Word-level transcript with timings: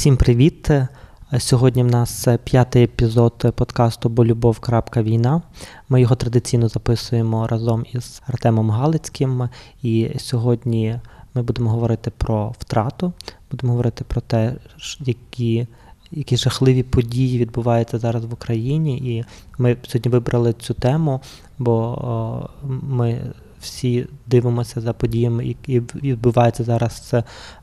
Всім 0.00 0.16
привіт! 0.16 0.70
Сьогодні 1.38 1.82
в 1.82 1.86
нас 1.86 2.28
п'ятий 2.44 2.84
епізод 2.84 3.54
подкасту 3.56 4.08
Бо 4.08 4.24
любов. 4.24 4.60
Війна. 4.96 5.42
Ми 5.88 6.00
його 6.00 6.16
традиційно 6.16 6.68
записуємо 6.68 7.46
разом 7.46 7.84
із 7.92 8.22
Артемом 8.26 8.70
Галицьким. 8.70 9.48
І 9.82 10.10
сьогодні 10.18 11.00
ми 11.34 11.42
будемо 11.42 11.70
говорити 11.70 12.12
про 12.18 12.54
втрату, 12.58 13.12
будемо 13.50 13.72
говорити 13.72 14.04
про 14.04 14.20
те, 14.20 14.54
які 15.00 15.66
які 16.10 16.36
жахливі 16.36 16.82
події 16.82 17.38
відбуваються 17.38 17.98
зараз 17.98 18.24
в 18.24 18.32
Україні. 18.32 18.98
І 18.98 19.24
ми 19.58 19.76
сьогодні 19.88 20.12
вибрали 20.12 20.52
цю 20.52 20.74
тему, 20.74 21.20
бо 21.58 22.50
ми 22.82 23.20
всі 23.60 24.06
дивимося 24.26 24.80
за 24.80 24.92
подіями, 24.92 25.46
які 25.46 25.80
відбуваються 25.80 26.64
зараз 26.64 27.14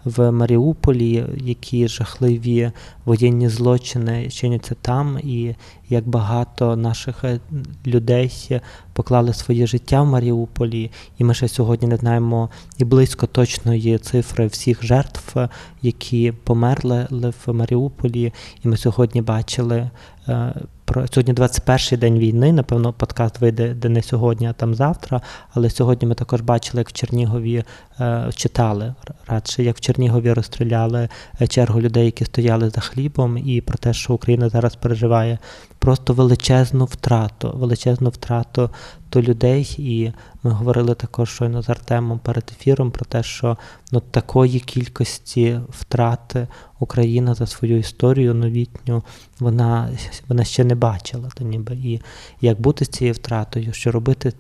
в 0.04 0.32
Маріуполі, 0.32 1.26
які 1.38 1.88
жахливі 1.88 2.72
воєнні 3.06 3.50
злочини 3.50 4.30
чиняться 4.30 4.76
там, 4.82 5.20
і 5.24 5.56
як 5.90 6.08
багато 6.08 6.76
наших 6.76 7.24
е, 7.24 7.40
людей 7.88 8.62
поклали 8.98 9.34
своє 9.34 9.68
життя 9.68 10.02
в 10.02 10.06
Маріуполі, 10.06 10.92
і 11.18 11.24
ми 11.24 11.34
ще 11.34 11.48
сьогодні 11.48 11.88
не 11.88 11.98
знаємо 11.98 12.50
і 12.78 12.84
близько 12.84 13.28
точної 13.28 13.98
цифри 13.98 14.48
всіх 14.48 14.86
жертв, 14.86 15.38
які 15.82 16.32
померли 16.32 17.08
в 17.12 17.54
Маріуполі. 17.54 18.34
І 18.64 18.68
ми 18.68 18.78
сьогодні 18.78 19.22
бачили 19.22 19.90
е, 20.28 20.54
про 20.86 21.08
сьогодні 21.08 21.34
21-й 21.34 21.98
день 21.98 22.20
війни. 22.20 22.54
Напевно, 22.54 22.94
подкаст 22.94 23.42
вийде 23.42 23.74
де 23.74 23.90
не 23.90 24.02
сьогодні, 24.02 24.48
а 24.48 24.54
там 24.54 24.76
завтра. 24.76 25.22
Але 25.54 25.70
сьогодні 25.70 26.08
ми 26.08 26.16
також 26.16 26.42
бачили, 26.42 26.82
як 26.82 26.90
в 26.90 26.92
Чернігові 26.92 27.64
е, 28.00 28.30
читали 28.36 28.94
радше, 29.28 29.64
як 29.64 29.78
в 29.78 29.80
Чернігові 29.80 30.34
розстріляли 30.34 31.10
е, 31.42 31.48
чергу 31.48 31.82
людей, 31.82 32.06
які 32.06 32.26
стояли 32.26 32.70
за 32.70 32.82
хлібом, 32.82 33.38
і 33.38 33.62
про 33.62 33.78
те, 33.78 33.94
що 33.94 34.14
Україна 34.14 34.50
зараз 34.50 34.76
переживає 34.76 35.38
просто 35.80 36.14
величезну 36.14 36.86
втрату, 36.86 37.58
величезну 37.58 38.10
втрату 38.10 38.70
до 39.12 39.22
людей. 39.22 39.76
І 39.78 40.12
ми 40.44 40.52
говорили 40.52 40.96
також 40.96 41.30
щойно 41.30 41.62
з 41.62 41.70
Артемом 41.70 42.20
перед 42.20 42.52
ефіром 42.60 42.92
про 42.92 43.06
те, 43.06 43.24
що 43.24 43.58
ну, 43.92 44.00
такої 44.00 44.60
кількості 44.60 45.60
втрати 45.70 46.48
Україна 46.80 47.34
за 47.34 47.48
свою 47.48 47.78
історію 47.78 48.34
новітню 48.34 49.04
вона 49.40 49.90
вона 50.28 50.44
ще 50.44 50.64
не 50.64 50.76
бачила. 50.76 51.30
То 51.34 51.44
ніби. 51.44 51.76
І 51.76 52.02
як 52.42 52.62
бути 52.62 52.86
з 52.86 52.88
цією 52.88 53.14
втратою, 53.14 53.74
що 53.74 53.92
робити 53.92 54.34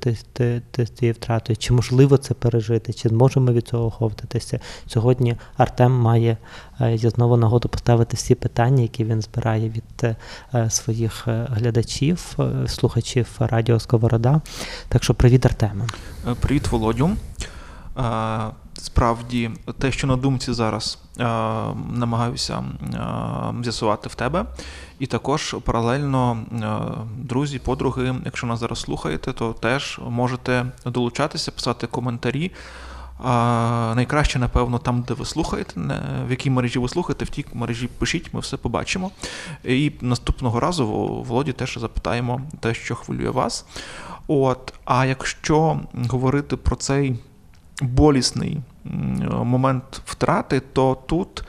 з 0.78 0.88
цією 0.88 1.14
втратою, 1.14 1.58
чи 1.58 1.74
можливо 1.74 2.18
це 2.18 2.34
пережити, 2.34 2.94
чи 2.94 3.10
зможемо 3.10 3.52
від 3.52 3.68
цього 3.68 3.90
говтатися. 3.90 4.60
Сьогодні 4.88 5.36
Артем 5.58 5.92
має 5.92 6.38
е, 6.82 6.96
я 6.96 7.10
знову 7.10 7.38
нагоду 7.38 7.70
поставити 7.70 8.18
всі 8.18 8.36
питання, 8.36 8.82
які 8.82 9.04
він 9.04 9.22
збирає 9.22 9.70
від 9.70 10.16
е, 10.54 10.70
своїх 10.70 11.28
е, 11.28 11.48
глядачів, 11.50 12.38
слухачів 12.68 13.28
Радіо 13.40 13.80
Сковорода. 13.80 14.42
Так 14.90 15.04
що 15.04 15.14
привіт, 15.14 15.46
Артеме. 15.46 15.86
Привіт, 16.40 16.68
Володю. 16.68 17.10
Справді, 18.74 19.52
те, 19.80 19.92
що 19.92 20.08
на 20.08 20.16
думці 20.16 20.54
зараз 20.54 21.00
намагаюся 21.94 22.64
з'ясувати 23.64 24.10
в 24.10 24.16
тебе. 24.16 24.46
І 25.00 25.06
також 25.06 25.56
паралельно, 25.64 26.38
друзі, 27.18 27.60
подруги, 27.60 28.16
якщо 28.26 28.48
нас 28.48 28.60
зараз 28.60 28.80
слухаєте, 28.80 29.34
то 29.34 29.54
теж 29.54 30.00
можете 30.10 30.66
долучатися, 30.86 31.52
писати 31.52 31.88
коментарі. 31.88 32.52
Найкраще, 33.96 34.40
напевно, 34.40 34.80
там, 34.80 35.02
де 35.02 35.14
ви 35.14 35.26
слухаєте, 35.26 35.82
в 36.28 36.32
якій 36.32 36.50
мережі 36.50 36.80
ви 36.80 36.90
слухаєте, 36.90 37.26
в 37.26 37.30
тій 37.30 37.46
мережі 37.54 37.88
пишіть, 37.88 38.34
ми 38.34 38.40
все 38.40 38.58
побачимо. 38.58 39.12
І 39.64 39.92
наступного 40.02 40.60
разу 40.60 40.88
Володі 41.28 41.54
теж 41.54 41.78
запитаємо 41.78 42.42
те, 42.60 42.74
що 42.74 42.96
хвилює 42.96 43.30
вас. 43.30 43.66
От, 44.28 44.74
А 44.86 45.06
якщо 45.06 45.80
говорити 46.10 46.58
про 46.58 46.76
цей 46.76 47.16
болісний 47.82 48.58
момент 49.44 50.02
втрати, 50.06 50.60
то 50.60 50.98
тут, 51.06 51.44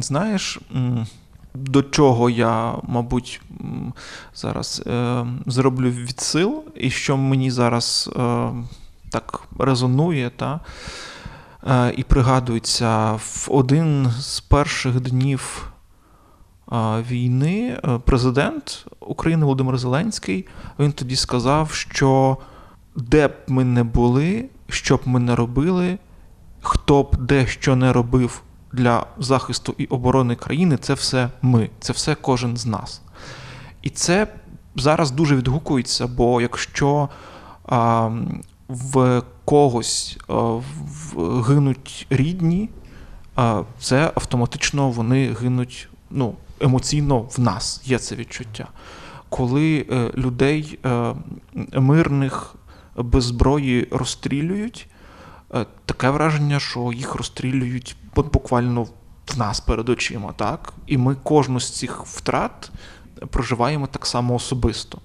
знаєш, 0.00 0.60
до 1.54 1.82
чого 1.82 2.30
я, 2.30 2.74
мабуть, 2.82 3.40
зараз 4.34 4.82
е, 4.86 5.26
зроблю 5.46 5.90
відсил, 5.90 6.64
і 6.74 6.90
що 6.90 7.16
мені 7.16 7.50
зараз. 7.50 8.10
Е, 8.16 8.50
так 9.10 9.42
резонує, 9.58 10.30
та, 10.30 10.60
е, 11.66 11.92
і 11.96 12.02
пригадується, 12.02 13.12
в 13.12 13.46
один 13.50 14.12
з 14.18 14.40
перших 14.40 15.00
днів 15.00 15.72
війни 17.10 17.80
е, 17.84 17.98
президент 18.04 18.86
України 19.00 19.44
Володимир 19.44 19.78
Зеленський 19.78 20.46
він 20.78 20.92
тоді 20.92 21.16
сказав, 21.16 21.72
що 21.72 22.36
де 22.96 23.28
б 23.28 23.32
ми 23.46 23.64
не 23.64 23.84
були, 23.84 24.48
що 24.68 24.96
б 24.96 25.00
ми 25.04 25.20
не 25.20 25.36
робили, 25.36 25.98
хто 26.60 27.02
б 27.02 27.16
де 27.18 27.46
що 27.46 27.76
не 27.76 27.92
робив 27.92 28.42
для 28.72 29.06
захисту 29.18 29.74
і 29.78 29.86
оборони 29.86 30.34
країни, 30.34 30.76
це 30.76 30.94
все 30.94 31.28
ми, 31.42 31.70
це 31.80 31.92
все 31.92 32.14
кожен 32.14 32.56
з 32.56 32.66
нас. 32.66 33.02
І 33.82 33.90
це 33.90 34.26
зараз 34.76 35.10
дуже 35.10 35.36
відгукується, 35.36 36.06
бо 36.06 36.40
якщо 36.40 37.08
а, 37.68 38.10
в 38.68 39.22
когось 39.44 40.18
е, 40.30 40.32
гинуть 41.48 42.06
рідні, 42.10 42.68
це 43.78 44.12
автоматично 44.14 44.90
вони 44.90 45.36
гинуть 45.40 45.88
ну, 46.10 46.34
емоційно 46.60 47.20
в 47.20 47.40
нас, 47.40 47.80
є 47.84 47.98
це 47.98 48.16
відчуття. 48.16 48.68
Коли 49.28 49.86
е, 49.90 50.10
людей 50.16 50.78
е, 50.84 51.14
мирних 51.72 52.54
без 52.96 53.24
зброї 53.24 53.88
розстрілюють, 53.90 54.88
таке 55.84 56.10
враження, 56.10 56.60
що 56.60 56.92
їх 56.92 57.14
розстрілюють 57.14 57.96
буквально 58.14 58.86
в 59.26 59.38
нас 59.38 59.60
перед 59.60 59.88
очима. 59.88 60.32
так? 60.32 60.72
І 60.86 60.98
ми 60.98 61.14
кожну 61.22 61.60
з 61.60 61.70
цих 61.70 62.06
втрат 62.06 62.70
проживаємо 63.30 63.86
так 63.86 64.06
само 64.06 64.34
особисто. 64.34 64.98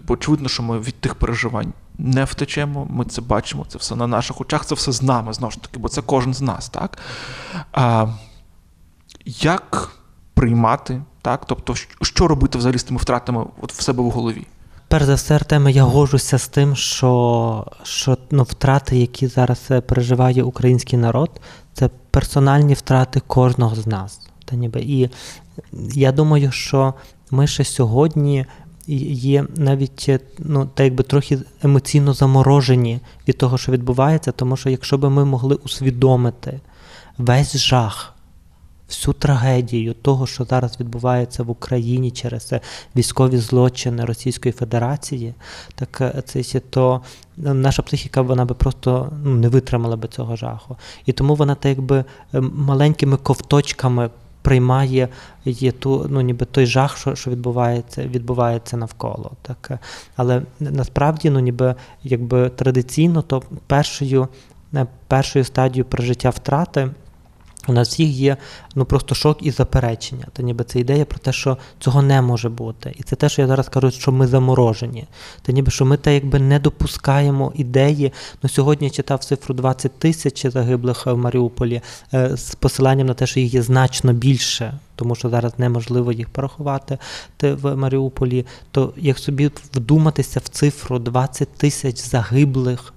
Бо 0.00 0.14
очевидно, 0.14 0.48
що 0.48 0.62
ми 0.62 0.78
від 0.78 1.00
тих 1.00 1.14
переживань 1.14 1.72
не 1.98 2.24
втечемо, 2.24 2.86
ми 2.90 3.04
це 3.04 3.20
бачимо, 3.20 3.66
це 3.68 3.78
все 3.78 3.96
на 3.96 4.06
наших 4.06 4.40
очах, 4.40 4.66
це 4.66 4.74
все 4.74 4.92
з 4.92 5.02
нами 5.02 5.32
знову 5.32 5.50
ж 5.50 5.62
таки, 5.62 5.78
бо 5.78 5.88
це 5.88 6.02
кожен 6.02 6.34
з 6.34 6.40
нас. 6.40 6.68
так? 6.68 6.98
А, 7.72 8.06
Як 9.24 9.90
приймати, 10.40 11.02
так? 11.22 11.44
тобто, 11.46 11.74
що 12.02 12.28
робити 12.28 12.58
взагалі 12.58 12.78
з 12.78 12.84
тими 12.84 13.00
втратами 13.00 13.44
от 13.62 13.72
в 13.72 13.82
себе 13.82 14.02
в 14.02 14.10
голові? 14.10 14.46
Перш 14.88 15.04
за 15.04 15.14
все, 15.14 15.34
Артеме, 15.34 15.72
я 15.72 15.84
гожуся 15.84 16.38
з 16.38 16.48
тим, 16.48 16.76
що 16.76 17.66
що 17.82 18.18
ну, 18.30 18.42
втрати, 18.42 18.96
які 18.96 19.26
зараз 19.26 19.66
е, 19.70 19.80
переживає 19.80 20.42
український 20.42 20.98
народ, 20.98 21.40
це 21.72 21.90
персональні 22.10 22.74
втрати 22.74 23.20
кожного 23.26 23.76
з 23.76 23.86
нас. 23.86 24.20
Та 24.44 24.56
ніби. 24.56 24.80
І 24.80 25.08
я 25.94 26.12
думаю, 26.12 26.52
що 26.52 26.94
ми 27.30 27.46
ще 27.46 27.64
сьогодні 27.64 28.46
є 28.86 29.46
навіть 29.56 30.06
е, 30.08 30.20
ну, 30.38 30.66
так 30.74 30.84
якби 30.84 31.04
трохи 31.04 31.38
емоційно 31.62 32.14
заморожені 32.14 33.00
від 33.28 33.38
того, 33.38 33.58
що 33.58 33.72
відбувається, 33.72 34.32
тому 34.32 34.56
що 34.56 34.70
якщо 34.70 34.98
би 34.98 35.10
ми 35.10 35.24
могли 35.24 35.54
усвідомити 35.54 36.60
весь 37.18 37.56
жах, 37.56 38.14
всю 38.90 39.14
трагедію 39.14 39.94
того, 39.94 40.26
що 40.26 40.44
зараз 40.44 40.80
відбувається 40.80 41.42
в 41.42 41.50
Україні 41.50 42.10
через 42.10 42.54
військові 42.96 43.36
злочини 43.36 44.04
Російської 44.04 44.52
Федерації, 44.52 45.34
так 45.74 46.00
е, 46.00 46.22
це 46.26 46.60
то 46.60 47.00
наша 47.36 47.82
психіка 47.82 48.22
вона 48.22 48.44
би 48.44 48.54
просто 48.54 49.12
ну, 49.24 49.34
не 49.34 49.48
витримала 49.48 49.96
би 49.96 50.08
цього 50.08 50.36
жаху. 50.36 50.76
І 51.06 51.12
тому 51.12 51.34
вона 51.34 51.54
так 51.54 51.68
якби 51.68 52.04
е, 52.34 52.40
маленькими 52.40 53.16
ковточками 53.16 54.10
приймає 54.42 55.08
є 55.44 55.72
ту, 55.72 56.06
ну 56.08 56.20
ніби 56.20 56.46
той 56.46 56.66
жах, 56.66 56.96
що 56.96 57.14
що 57.14 57.30
відбувається 57.30 58.02
відбувається 58.02 58.76
навколо. 58.76 59.30
Так. 59.42 59.70
Але 60.16 60.42
насправді, 60.60 61.30
ну 61.30 61.40
ніби 61.40 61.74
якби 62.02 62.48
традиційно, 62.48 63.22
то 63.22 63.42
першою 63.66 64.28
е, 64.74 64.86
першою 65.08 65.44
стадією 65.44 65.84
прожиття 65.84 66.30
втрати 66.30 66.90
у 67.68 67.72
нас 67.72 67.88
всіх 67.88 68.08
є 68.08 68.36
ну 68.74 68.84
просто 68.84 69.14
шок 69.14 69.38
і 69.40 69.50
заперечення. 69.50 70.26
Та 70.32 70.42
ніби 70.42 70.64
це 70.64 70.80
ідея 70.80 71.04
про 71.04 71.18
те, 71.18 71.32
що 71.32 71.58
цього 71.78 72.02
не 72.02 72.22
може 72.22 72.48
бути. 72.48 72.94
І 72.98 73.02
це 73.02 73.16
те, 73.16 73.28
що 73.28 73.42
я 73.42 73.48
зараз 73.48 73.68
кажу, 73.68 73.90
що 73.90 74.12
ми 74.12 74.26
заморожені. 74.26 75.06
Та 75.42 75.52
ніби 75.52 75.70
що 75.70 75.84
ми 75.84 75.96
та 75.96 76.10
якби 76.10 76.38
не 76.38 76.58
допускаємо 76.58 77.52
ідеї. 77.54 78.12
Ну 78.42 78.48
сьогодні 78.48 78.86
я 78.86 78.90
читав 78.90 79.24
цифру 79.24 79.54
20 79.54 79.98
тисяч 79.98 80.46
загиблих 80.46 81.06
в 81.06 81.16
Маріуполі 81.16 81.82
е, 82.14 82.36
з 82.36 82.54
посиланням 82.54 83.06
на 83.06 83.14
те, 83.14 83.26
що 83.26 83.40
їх 83.40 83.54
є 83.54 83.62
значно 83.62 84.12
більше, 84.12 84.74
тому 84.96 85.14
що 85.14 85.30
зараз 85.30 85.52
неможливо 85.58 86.12
їх 86.12 86.28
порахувати 86.28 86.98
в 87.42 87.76
Маріуполі. 87.76 88.46
То 88.70 88.92
як 88.96 89.18
собі 89.18 89.50
вдуматися 89.74 90.40
в 90.40 90.48
цифру 90.48 90.98
20 90.98 91.48
тисяч 91.48 91.98
загиблих 91.98 92.94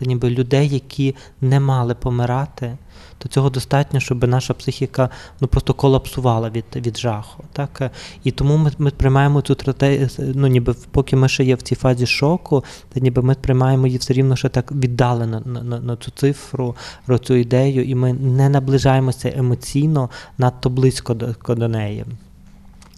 та 0.00 0.06
ніби 0.06 0.30
людей, 0.30 0.68
які 0.68 1.14
не 1.40 1.60
мали 1.60 1.94
помирати, 1.94 2.76
то 3.22 3.28
цього 3.28 3.50
достатньо, 3.50 4.00
щоб 4.00 4.28
наша 4.28 4.54
психіка 4.54 5.10
ну 5.40 5.48
просто 5.48 5.74
колапсувала 5.74 6.50
від 6.50 6.64
від 6.76 6.98
жаху. 6.98 7.44
Так? 7.52 7.92
І 8.24 8.30
тому 8.30 8.56
ми 8.56 8.72
ми 8.78 8.90
приймаємо 8.90 9.42
цю 9.42 9.54
стратегію, 9.54 10.08
ну 10.18 10.46
ніби 10.46 10.74
поки 10.90 11.16
ми 11.16 11.28
ще 11.28 11.44
є 11.44 11.54
в 11.54 11.62
цій 11.62 11.74
фазі 11.74 12.06
шоку, 12.06 12.64
то 12.94 13.00
ніби 13.00 13.22
ми 13.22 13.34
приймаємо 13.34 13.86
її 13.86 13.98
все 13.98 14.12
рівно 14.12 14.36
ще 14.36 14.48
так 14.48 14.72
віддалено 14.72 15.42
на, 15.44 15.62
на, 15.62 15.80
на 15.80 15.96
цю 15.96 16.10
цифру, 16.10 16.76
про 17.06 17.18
цю 17.18 17.34
ідею, 17.34 17.84
і 17.84 17.94
ми 17.94 18.12
не 18.12 18.48
наближаємося 18.48 19.32
емоційно 19.36 20.10
надто 20.38 20.70
близько 20.70 21.14
до, 21.14 21.54
до 21.54 21.68
неї. 21.68 22.04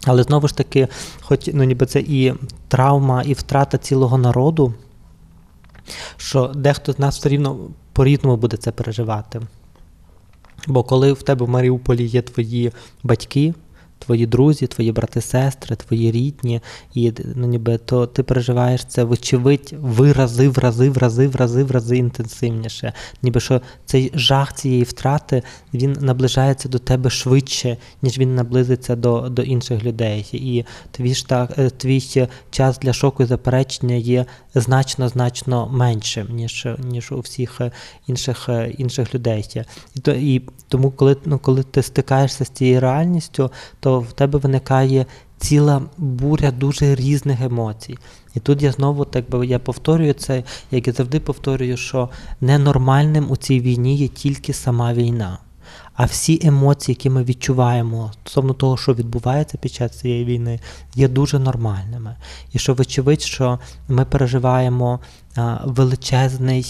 Але 0.05 0.23
знову 0.23 0.47
ж 0.47 0.57
таки, 0.57 0.87
хоч 1.21 1.49
ну, 1.53 1.63
ніби 1.63 1.85
це 1.85 1.99
і 1.99 2.33
травма, 2.67 3.23
і 3.23 3.33
втрата 3.33 3.77
цілого 3.77 4.17
народу, 4.17 4.73
що 6.17 6.47
дехто 6.47 6.93
з 6.93 6.99
нас 6.99 7.19
все 7.19 7.29
рівно 7.29 7.57
по-різному 7.93 8.37
буде 8.37 8.57
це 8.57 8.71
переживати. 8.71 9.41
Бо 10.67 10.83
коли 10.83 11.13
в 11.13 11.23
тебе 11.23 11.45
в 11.45 11.49
Маріуполі 11.49 12.05
є 12.05 12.21
твої 12.21 12.71
батьки, 13.03 13.53
твої 14.05 14.25
друзі, 14.25 14.67
твої 14.67 14.91
брати, 14.91 15.21
сестри, 15.21 15.75
твої 15.75 16.11
рідні, 16.11 16.61
і 16.93 17.13
ну, 17.35 17.47
ніби 17.47 17.77
то 17.77 18.05
ти 18.07 18.23
переживаєш 18.23 18.85
це, 18.85 19.03
вочевидь, 19.03 19.75
в 19.81 20.13
рази, 20.13 20.49
в 20.49 20.57
рази, 20.57 20.89
в 20.89 20.97
рази, 20.97 21.27
в 21.27 21.35
рази, 21.35 21.63
в 21.63 21.71
рази 21.71 21.97
інтенсивніше. 21.97 22.93
Ніби 23.21 23.39
що 23.39 23.61
цей 23.85 24.11
жах 24.15 24.53
цієї 24.53 24.83
втрати 24.83 25.43
він 25.73 25.97
наближається 26.01 26.69
до 26.69 26.79
тебе 26.79 27.09
швидше, 27.09 27.77
ніж 28.01 28.17
він 28.17 28.35
наблизиться 28.35 28.95
до 28.95 29.29
до 29.29 29.41
інших 29.41 29.83
людей. 29.83 30.29
І 30.31 30.65
твій 30.91 31.13
так, 31.13 31.57
е, 31.57 31.69
твій 31.69 32.27
час 32.51 32.79
для 32.79 32.93
шоку 32.93 33.23
і 33.23 33.25
заперечення 33.25 33.95
є 33.95 34.25
значно 34.55 35.09
значно 35.09 35.69
меншим, 35.71 36.27
ніж 36.29 36.67
ніж 36.79 37.11
у 37.11 37.19
всіх 37.19 37.61
інших 38.07 38.49
інших 38.77 39.15
людей. 39.15 39.49
І 39.95 39.99
то 39.99 40.11
і 40.11 40.41
тому, 40.67 40.91
коли 40.91 41.17
ну, 41.25 41.39
коли 41.39 41.63
ти 41.63 41.81
стикаєшся 41.81 42.45
з 42.45 42.49
цією 42.49 42.79
реальністю, 42.79 43.51
то 43.79 43.92
в 43.99 44.13
тебе 44.13 44.39
виникає 44.39 45.05
ціла 45.37 45.81
буря 45.97 46.51
дуже 46.51 46.95
різних 46.95 47.41
емоцій. 47.41 47.97
І 48.35 48.39
тут 48.39 48.61
я 48.61 48.71
знову 48.71 49.05
так 49.05 49.29
би 49.29 49.47
я 49.47 49.59
повторюю 49.59 50.13
це, 50.13 50.43
як 50.71 50.87
і 50.87 50.91
завжди 50.91 51.19
повторюю, 51.19 51.77
що 51.77 52.09
ненормальним 52.41 53.31
у 53.31 53.37
цій 53.37 53.59
війні 53.59 53.95
є 53.95 54.07
тільки 54.07 54.53
сама 54.53 54.93
війна. 54.93 55.37
А 55.93 56.05
всі 56.05 56.39
емоції, 56.43 56.93
які 56.93 57.09
ми 57.09 57.23
відчуваємо 57.23 58.11
стосовно 58.21 58.53
того, 58.53 58.77
що 58.77 58.93
відбувається 58.93 59.57
під 59.57 59.73
час 59.73 59.99
цієї 59.99 60.25
війни, 60.25 60.59
є 60.95 61.07
дуже 61.07 61.39
нормальними. 61.39 62.15
І 62.53 62.59
що, 62.59 62.73
вочевидь, 62.73 63.21
що 63.21 63.59
ми 63.87 64.05
переживаємо 64.05 64.99
величезний 65.65 66.63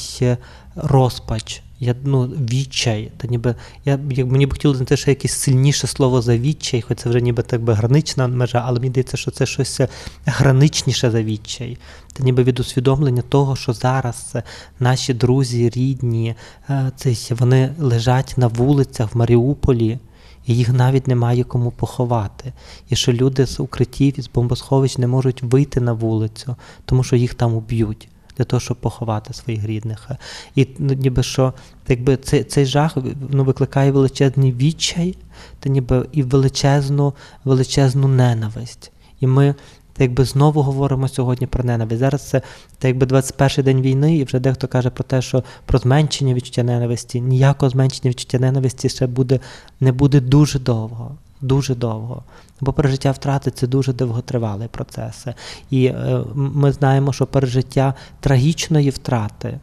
розпач 0.76 1.64
я 1.84 1.96
ну, 2.04 2.24
відчай. 2.26 3.12
Та 3.18 3.28
ніби 3.28 3.56
я 3.86 3.98
мені 4.26 4.46
б 4.46 4.54
хотілося 4.54 4.78
знайти 4.78 4.98
ще 4.98 5.12
якесь 5.12 5.32
сильніше 5.32 5.88
слово 5.88 6.22
за 6.22 6.38
відчай, 6.38 6.82
хоч 6.82 6.98
це 6.98 7.10
вже 7.10 7.22
ніби 7.22 7.44
так 7.44 7.62
би 7.62 7.74
гранична 7.74 8.28
межа, 8.28 8.64
але 8.66 8.80
мені 8.80 8.92
здається, 8.92 9.18
що 9.18 9.32
це 9.32 9.46
щось 9.46 9.82
граничніше 10.26 11.12
за 11.12 11.24
відчай. 11.24 11.78
Та 12.14 12.24
ніби 12.24 12.44
від 12.44 12.60
усвідомлення 12.60 13.22
того, 13.22 13.56
що 13.56 13.74
зараз 13.74 14.36
наші 14.80 15.14
друзі, 15.14 15.70
рідні, 15.70 16.36
е, 16.70 16.92
це 16.96 17.16
вони 17.30 17.76
лежать 17.80 18.34
на 18.38 18.48
вулицях 18.48 19.16
в 19.16 19.18
Маріуполі. 19.18 20.00
І 20.48 20.56
їх 20.56 20.70
навіть 20.70 21.08
немає 21.08 21.44
кому 21.44 21.72
поховати. 21.72 22.54
І 22.90 22.96
що 22.96 23.14
люди 23.14 23.46
з 23.46 23.60
укриттів 23.60 24.20
із 24.20 24.30
бомбосховищ 24.34 24.98
не 24.98 25.08
можуть 25.08 25.44
вийти 25.44 25.82
на 25.82 25.94
вулицю, 25.94 26.56
тому 26.86 27.04
що 27.04 27.16
їх 27.16 27.34
там 27.34 27.56
уб'ють 27.56 28.10
для 28.38 28.46
того, 28.46 28.60
щоб 28.60 28.78
поховати 28.78 29.34
своїх 29.34 29.66
рідних. 29.66 30.12
І 30.56 30.68
ну, 30.80 30.94
ніби 30.94 31.24
що, 31.24 31.54
якби 31.88 32.18
цей 32.18 32.44
цей 32.44 32.66
жах 32.66 32.98
ну, 33.30 33.44
викликає 33.44 33.92
величезний 33.92 34.52
відчай, 34.52 35.18
та 35.60 35.70
ніби 35.70 36.08
і 36.12 36.24
величезну, 36.24 37.14
величезну 37.44 38.08
ненависть. 38.08 38.92
І 39.20 39.28
ми. 39.28 39.56
Якби 40.00 40.26
знову 40.26 40.62
говоримо 40.62 41.08
сьогодні 41.08 41.48
про 41.48 41.64
ненависть. 41.64 42.00
Зараз 42.00 42.30
це 42.30 42.40
так 42.40 42.90
якби 42.90 43.06
21-й 43.06 43.64
день 43.64 43.82
війни, 43.82 44.18
і 44.18 44.24
вже 44.24 44.40
дехто 44.40 44.68
каже 44.68 44.90
про 44.90 45.04
те, 45.04 45.22
що 45.22 45.44
про 45.66 45.80
зменшення 45.80 46.34
відчуття 46.34 46.64
ненависті. 46.64 47.22
Ніякого 47.22 47.70
зменшення 47.70 48.10
відчуття 48.10 48.40
ненависті 48.40 48.90
ще 48.90 49.08
буде 49.08 49.40
не 49.80 49.92
буде 49.92 50.20
дуже 50.20 50.60
довго 50.60 51.18
дуже 51.44 51.76
довго. 51.76 52.24
Бо 52.62 52.74
пережиття 52.74 53.12
втрати 53.12 53.52
це 53.52 53.68
дуже 53.68 53.94
довготривалий 53.94 54.68
процес. 54.68 55.26
І 55.70 55.86
е, 55.86 56.24
ми 56.36 56.72
знаємо, 56.72 57.14
що 57.14 57.26
пережиття 57.26 57.94
трагічної 58.20 58.90
втрати 58.90 59.60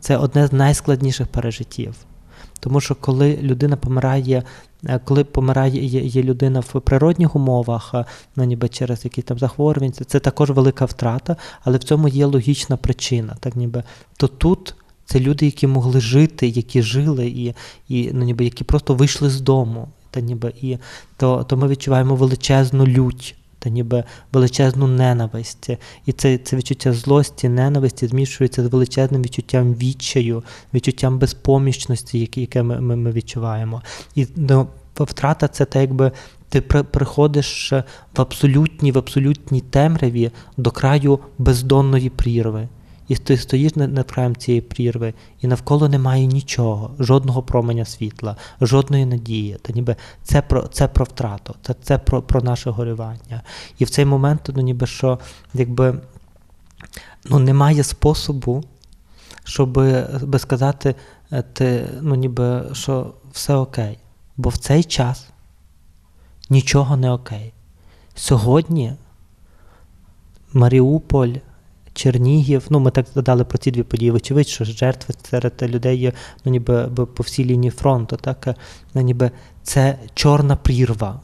це 0.00 0.16
одне 0.16 0.46
з 0.46 0.52
найскладніших 0.52 1.26
пережиттів. 1.26 1.94
Тому 2.60 2.80
що 2.80 2.94
коли 2.94 3.36
людина 3.42 3.76
помирає, 3.76 4.42
е, 4.86 5.00
коли 5.04 5.24
помирає 5.24 5.84
є 6.06 6.22
людина 6.22 6.60
в 6.60 6.80
природних 6.80 7.36
умовах, 7.36 7.90
е, 7.94 8.04
ну 8.36 8.44
ніби 8.44 8.68
через 8.68 9.04
якісь 9.04 9.24
там 9.24 9.38
захворювання, 9.38 9.92
це 10.06 10.20
також 10.20 10.50
велика 10.50 10.84
втрата, 10.84 11.36
але 11.62 11.78
в 11.78 11.84
цьому 11.84 12.08
є 12.08 12.26
логічна 12.26 12.76
причина. 12.76 13.36
Так 13.40 13.56
ніби 13.56 13.82
То 14.16 14.28
тут 14.28 14.74
це 15.04 15.20
люди, 15.20 15.46
які 15.46 15.66
могли 15.66 16.00
жити, 16.00 16.48
які 16.48 16.82
жили, 16.82 17.26
і 17.26 17.54
і 17.88 18.10
ну, 18.12 18.24
ніби 18.24 18.44
які 18.44 18.64
просто 18.64 18.94
вийшли 18.94 19.30
з 19.30 19.40
дому 19.40 19.88
та 20.14 20.20
ніби 20.20 20.52
і 20.62 20.78
то 21.16 21.44
то 21.44 21.56
ми 21.56 21.68
відчуваємо 21.68 22.16
величезну 22.16 22.86
лють, 22.86 23.34
та 23.58 23.70
ніби 23.70 24.04
величезну 24.32 24.86
ненависть. 24.86 25.70
І 26.06 26.12
це 26.12 26.38
це 26.38 26.56
відчуття 26.56 26.92
злості, 26.92 27.48
ненависті 27.48 28.06
змішується 28.06 28.64
з 28.64 28.66
величезним 28.66 29.22
відчуттям 29.22 29.74
відчаю, 29.74 30.42
відчуттям 30.74 31.18
безпомічності, 31.18 32.30
яке, 32.36 32.62
ми, 32.62 32.80
ми, 32.80 32.96
ми 32.96 33.12
відчуваємо. 33.12 33.82
І 34.14 34.26
ну, 34.36 34.66
втрата 34.96 35.48
це 35.48 35.64
так, 35.64 35.82
якби. 35.82 36.12
Ти 36.48 36.60
приходиш 36.60 37.72
в 38.16 38.20
абсолютній 38.20 38.92
в 38.92 38.98
абсолютній 38.98 39.60
темряві 39.60 40.30
до 40.56 40.70
краю 40.70 41.18
бездонної 41.38 42.10
прірви. 42.10 42.68
І 43.08 43.16
ти 43.16 43.36
стоїш 43.36 43.76
над 43.76 44.10
краєм 44.10 44.36
цієї 44.36 44.60
прірви, 44.60 45.14
і 45.40 45.46
навколо 45.46 45.88
немає 45.88 46.26
нічого, 46.26 46.90
жодного 46.98 47.42
променя 47.42 47.84
світла, 47.84 48.36
жодної 48.60 49.06
надії. 49.06 49.56
Та 49.62 49.72
ніби 49.72 49.96
це 50.22 50.42
про 50.42 50.62
це 50.62 50.88
про 50.88 51.04
втрату, 51.04 51.54
це 51.62 51.74
це 51.82 51.98
про 51.98 52.22
про 52.22 52.42
наше 52.42 52.70
горювання. 52.70 53.42
І 53.78 53.84
в 53.84 53.90
цей 53.90 54.04
момент, 54.04 54.50
ну 54.54 54.62
ніби 54.62 54.86
що, 54.86 55.18
якби 55.54 56.00
ну, 57.24 57.38
немає 57.38 57.84
способу, 57.84 58.64
щоб 59.44 59.72
би 60.22 60.38
сказати, 60.38 60.94
е, 61.32 61.42
ти, 61.42 61.88
ну 62.00 62.14
ніби 62.14 62.64
що 62.72 63.14
все 63.32 63.54
окей. 63.54 63.98
Бо 64.36 64.48
в 64.48 64.56
цей 64.56 64.84
час 64.84 65.26
нічого 66.50 66.96
не 66.96 67.10
окей. 67.10 67.52
Сьогодні 68.14 68.94
Маріуполь. 70.52 71.34
Чернігів. 71.94 72.66
Ну, 72.70 72.80
ми 72.80 72.90
так 72.90 73.06
згадали 73.12 73.44
про 73.44 73.58
ці 73.58 73.70
дві 73.70 73.82
події. 73.82 74.10
Вочевидь, 74.10 74.48
що 74.48 74.64
жертви 74.64 75.14
серед 75.30 75.52
людей 75.62 75.98
є 75.98 76.12
ну, 76.44 76.52
ніби 76.52 76.88
по 76.88 77.22
всій 77.22 77.44
лінії 77.44 77.70
фронту. 77.70 78.16
Так? 78.16 78.56
Ну, 78.94 79.00
ніби 79.02 79.30
Це 79.62 79.98
чорна 80.14 80.56
прірва. 80.56 81.20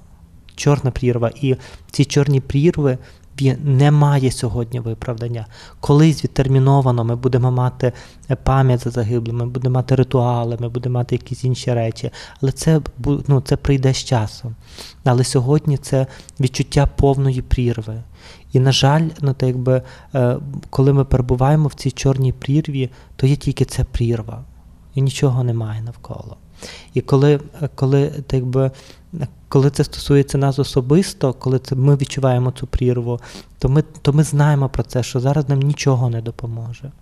Чорна 0.54 0.90
прірва. 0.90 1.30
І 1.40 1.56
ці 1.90 2.04
чорні 2.04 2.40
прірви 2.40 2.98
немає 3.64 4.30
сьогодні 4.30 4.80
виправдання. 4.80 5.46
Колись 5.80 6.24
відтерміновано 6.24 7.04
ми 7.04 7.16
будемо 7.16 7.50
мати 7.50 7.92
пам'ять 8.42 8.80
за 8.80 8.90
загиблими, 8.90 9.44
ми 9.44 9.50
будемо 9.50 9.74
мати 9.74 9.94
ритуали, 9.94 10.56
ми 10.60 10.68
будемо 10.68 10.98
мати 10.98 11.14
якісь 11.14 11.44
інші 11.44 11.74
речі. 11.74 12.10
Але 12.42 12.52
це 12.52 12.80
ну, 13.26 13.40
це 13.40 13.56
прийде 13.56 13.94
з 13.94 14.04
часом. 14.04 14.54
Але 15.04 15.24
сьогодні 15.24 15.76
це 15.76 16.06
відчуття 16.40 16.88
повної 16.96 17.42
прірви. 17.42 18.02
І, 18.52 18.60
на 18.60 18.72
жаль, 18.72 19.08
ну, 19.20 19.32
так 19.32 19.46
якби, 19.46 19.82
е, 20.14 20.36
коли 20.70 20.92
ми 20.92 21.04
перебуваємо 21.04 21.68
в 21.68 21.74
цій 21.74 21.90
чорній 21.90 22.32
прірві, 22.32 22.90
то 23.16 23.26
є 23.26 23.36
тільки 23.36 23.64
ця 23.64 23.84
прірва, 23.84 24.44
і 24.94 25.02
нічого 25.02 25.44
немає 25.44 25.82
навколо. 25.82 26.36
І 26.94 27.00
коли 27.00 27.40
коли, 27.74 28.08
так 28.08 28.34
якби, 28.34 28.70
коли 29.48 29.70
це 29.70 29.84
стосується 29.84 30.38
нас 30.38 30.58
особисто, 30.58 31.32
коли 31.32 31.58
це 31.58 31.74
ми 31.74 31.96
відчуваємо 31.96 32.50
цю 32.50 32.66
прірву, 32.66 33.20
то 33.58 33.68
ми, 33.68 33.82
то 34.02 34.12
ми 34.12 34.22
знаємо 34.22 34.68
про 34.68 34.82
це, 34.82 35.02
що 35.02 35.20
зараз 35.20 35.48
нам 35.48 35.60
нічого 35.60 36.10
не 36.10 36.22
допоможе. 36.22 36.92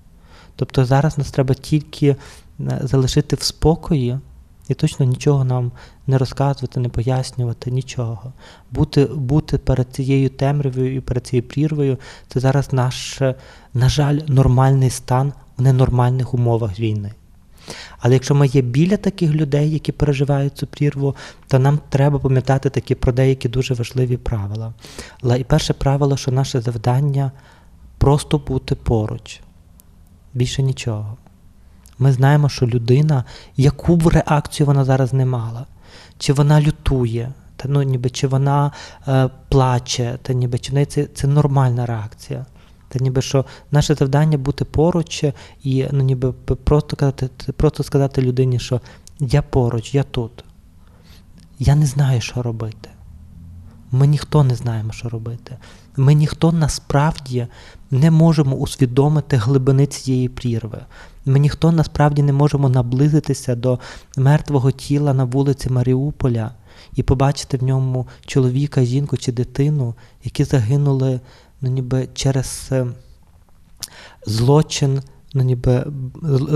Тобто 0.56 0.84
зараз 0.84 1.18
нас 1.18 1.30
треба 1.30 1.54
тільки 1.54 2.06
е, 2.06 2.80
залишити 2.82 3.36
в 3.36 3.42
спокої. 3.42 4.18
І 4.68 4.74
точно 4.74 5.06
нічого 5.06 5.44
нам 5.44 5.72
не 6.06 6.18
розказувати, 6.18 6.80
не 6.80 6.88
пояснювати, 6.88 7.70
нічого. 7.70 8.32
Бути 8.70 9.04
бути 9.04 9.58
перед 9.58 9.90
цією 9.92 10.28
темрявою 10.28 10.94
і 10.96 11.00
перед 11.00 11.26
цією 11.26 11.48
прірвою 11.48 11.98
це 12.28 12.40
зараз 12.40 12.72
наш, 12.72 13.20
на 13.74 13.88
жаль, 13.88 14.18
нормальний 14.26 14.90
стан 14.90 15.32
в 15.56 15.62
ненормальних 15.62 16.34
умовах 16.34 16.80
війни. 16.80 17.12
Але 17.98 18.14
якщо 18.14 18.34
ми 18.34 18.46
є 18.46 18.62
біля 18.62 18.96
таких 18.96 19.30
людей, 19.30 19.70
які 19.70 19.92
переживають 19.92 20.56
цю 20.56 20.66
прірву, 20.66 21.16
то 21.48 21.58
нам 21.58 21.80
треба 21.88 22.18
пам'ятати 22.18 22.70
такі 22.70 22.94
про 22.94 23.12
деякі 23.12 23.48
дуже 23.48 23.74
важливі 23.74 24.16
правила. 24.16 24.72
Але 25.22 25.40
і 25.40 25.44
перше 25.44 25.72
правило, 25.72 26.16
що 26.16 26.30
наше 26.30 26.60
завдання 26.60 27.32
просто 27.98 28.38
бути 28.38 28.74
поруч, 28.74 29.40
більше 30.34 30.62
нічого. 30.62 31.16
Ми 31.98 32.12
знаємо, 32.12 32.48
що 32.48 32.66
людина, 32.66 33.24
яку 33.56 33.96
б 33.96 34.06
реакцію 34.06 34.66
вона 34.66 34.84
зараз 34.84 35.12
не 35.12 35.26
мала, 35.26 35.66
чи 36.18 36.32
вона 36.32 36.60
лютує, 36.60 37.32
та 37.56 37.68
ну 37.68 37.82
ніби 37.82 38.10
чи 38.10 38.26
вона 38.26 38.72
е, 39.08 39.28
плаче, 39.48 40.18
та 40.22 40.32
ніби 40.32 40.58
чи 40.58 40.72
в 40.82 40.86
це, 40.86 41.04
це 41.04 41.26
нормальна 41.26 41.86
реакція. 41.86 42.46
Та 42.88 42.98
ніби 42.98 43.22
що 43.22 43.44
наше 43.70 43.94
завдання 43.94 44.38
бути 44.38 44.64
поруч 44.64 45.24
і 45.62 45.86
ну, 45.92 46.04
ніби 46.04 46.32
просто 46.32 46.96
казати, 46.96 47.28
просто 47.56 47.82
сказати 47.82 48.22
людині, 48.22 48.58
що 48.58 48.80
я 49.20 49.42
поруч, 49.42 49.94
я 49.94 50.02
тут. 50.02 50.44
Я 51.58 51.74
не 51.74 51.86
знаю, 51.86 52.20
що 52.20 52.42
робити. 52.42 52.88
Ми 53.92 54.06
ніхто 54.06 54.44
не 54.44 54.54
знаємо, 54.54 54.92
що 54.92 55.08
робити. 55.08 55.56
Ми 55.96 56.14
ніхто 56.14 56.52
насправді 56.52 57.46
не 57.90 58.10
можемо 58.10 58.56
усвідомити 58.56 59.36
глибини 59.36 59.86
цієї 59.86 60.28
прірви. 60.28 60.80
Ми 61.28 61.38
ніхто 61.38 61.72
насправді 61.72 62.22
не 62.22 62.32
можемо 62.32 62.68
наблизитися 62.68 63.54
до 63.54 63.78
мертвого 64.16 64.70
тіла 64.70 65.14
на 65.14 65.24
вулиці 65.24 65.70
Маріуполя 65.70 66.50
і 66.96 67.02
побачити 67.02 67.56
в 67.56 67.62
ньому 67.62 68.06
чоловіка, 68.26 68.84
жінку 68.84 69.16
чи 69.16 69.32
дитину, 69.32 69.94
які 70.24 70.44
загинули 70.44 71.20
ну, 71.60 71.70
ніби 71.70 72.08
через 72.14 72.68
е, 72.72 72.86
злочин. 74.26 75.02
Ну, 75.34 75.42
ніби 75.42 75.86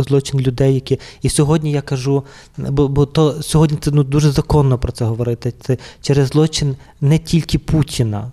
злочин 0.09 0.41
людей, 0.41 0.75
які. 0.75 1.00
І 1.23 1.29
сьогодні 1.29 1.73
я 1.73 1.83
кажу, 1.83 2.25
бо 2.59 2.88
бо 2.88 3.07
то 3.07 3.43
сьогодні 3.43 3.79
це 3.81 3.91
ну, 3.91 4.05
дуже 4.05 4.31
законно 4.31 4.79
про 4.79 4.93
це 4.93 5.05
говорити. 5.05 5.55
Це 5.61 5.79
через 6.00 6.29
злочин 6.29 6.76
не 7.00 7.19
тільки 7.19 7.59
Путіна, 7.59 8.33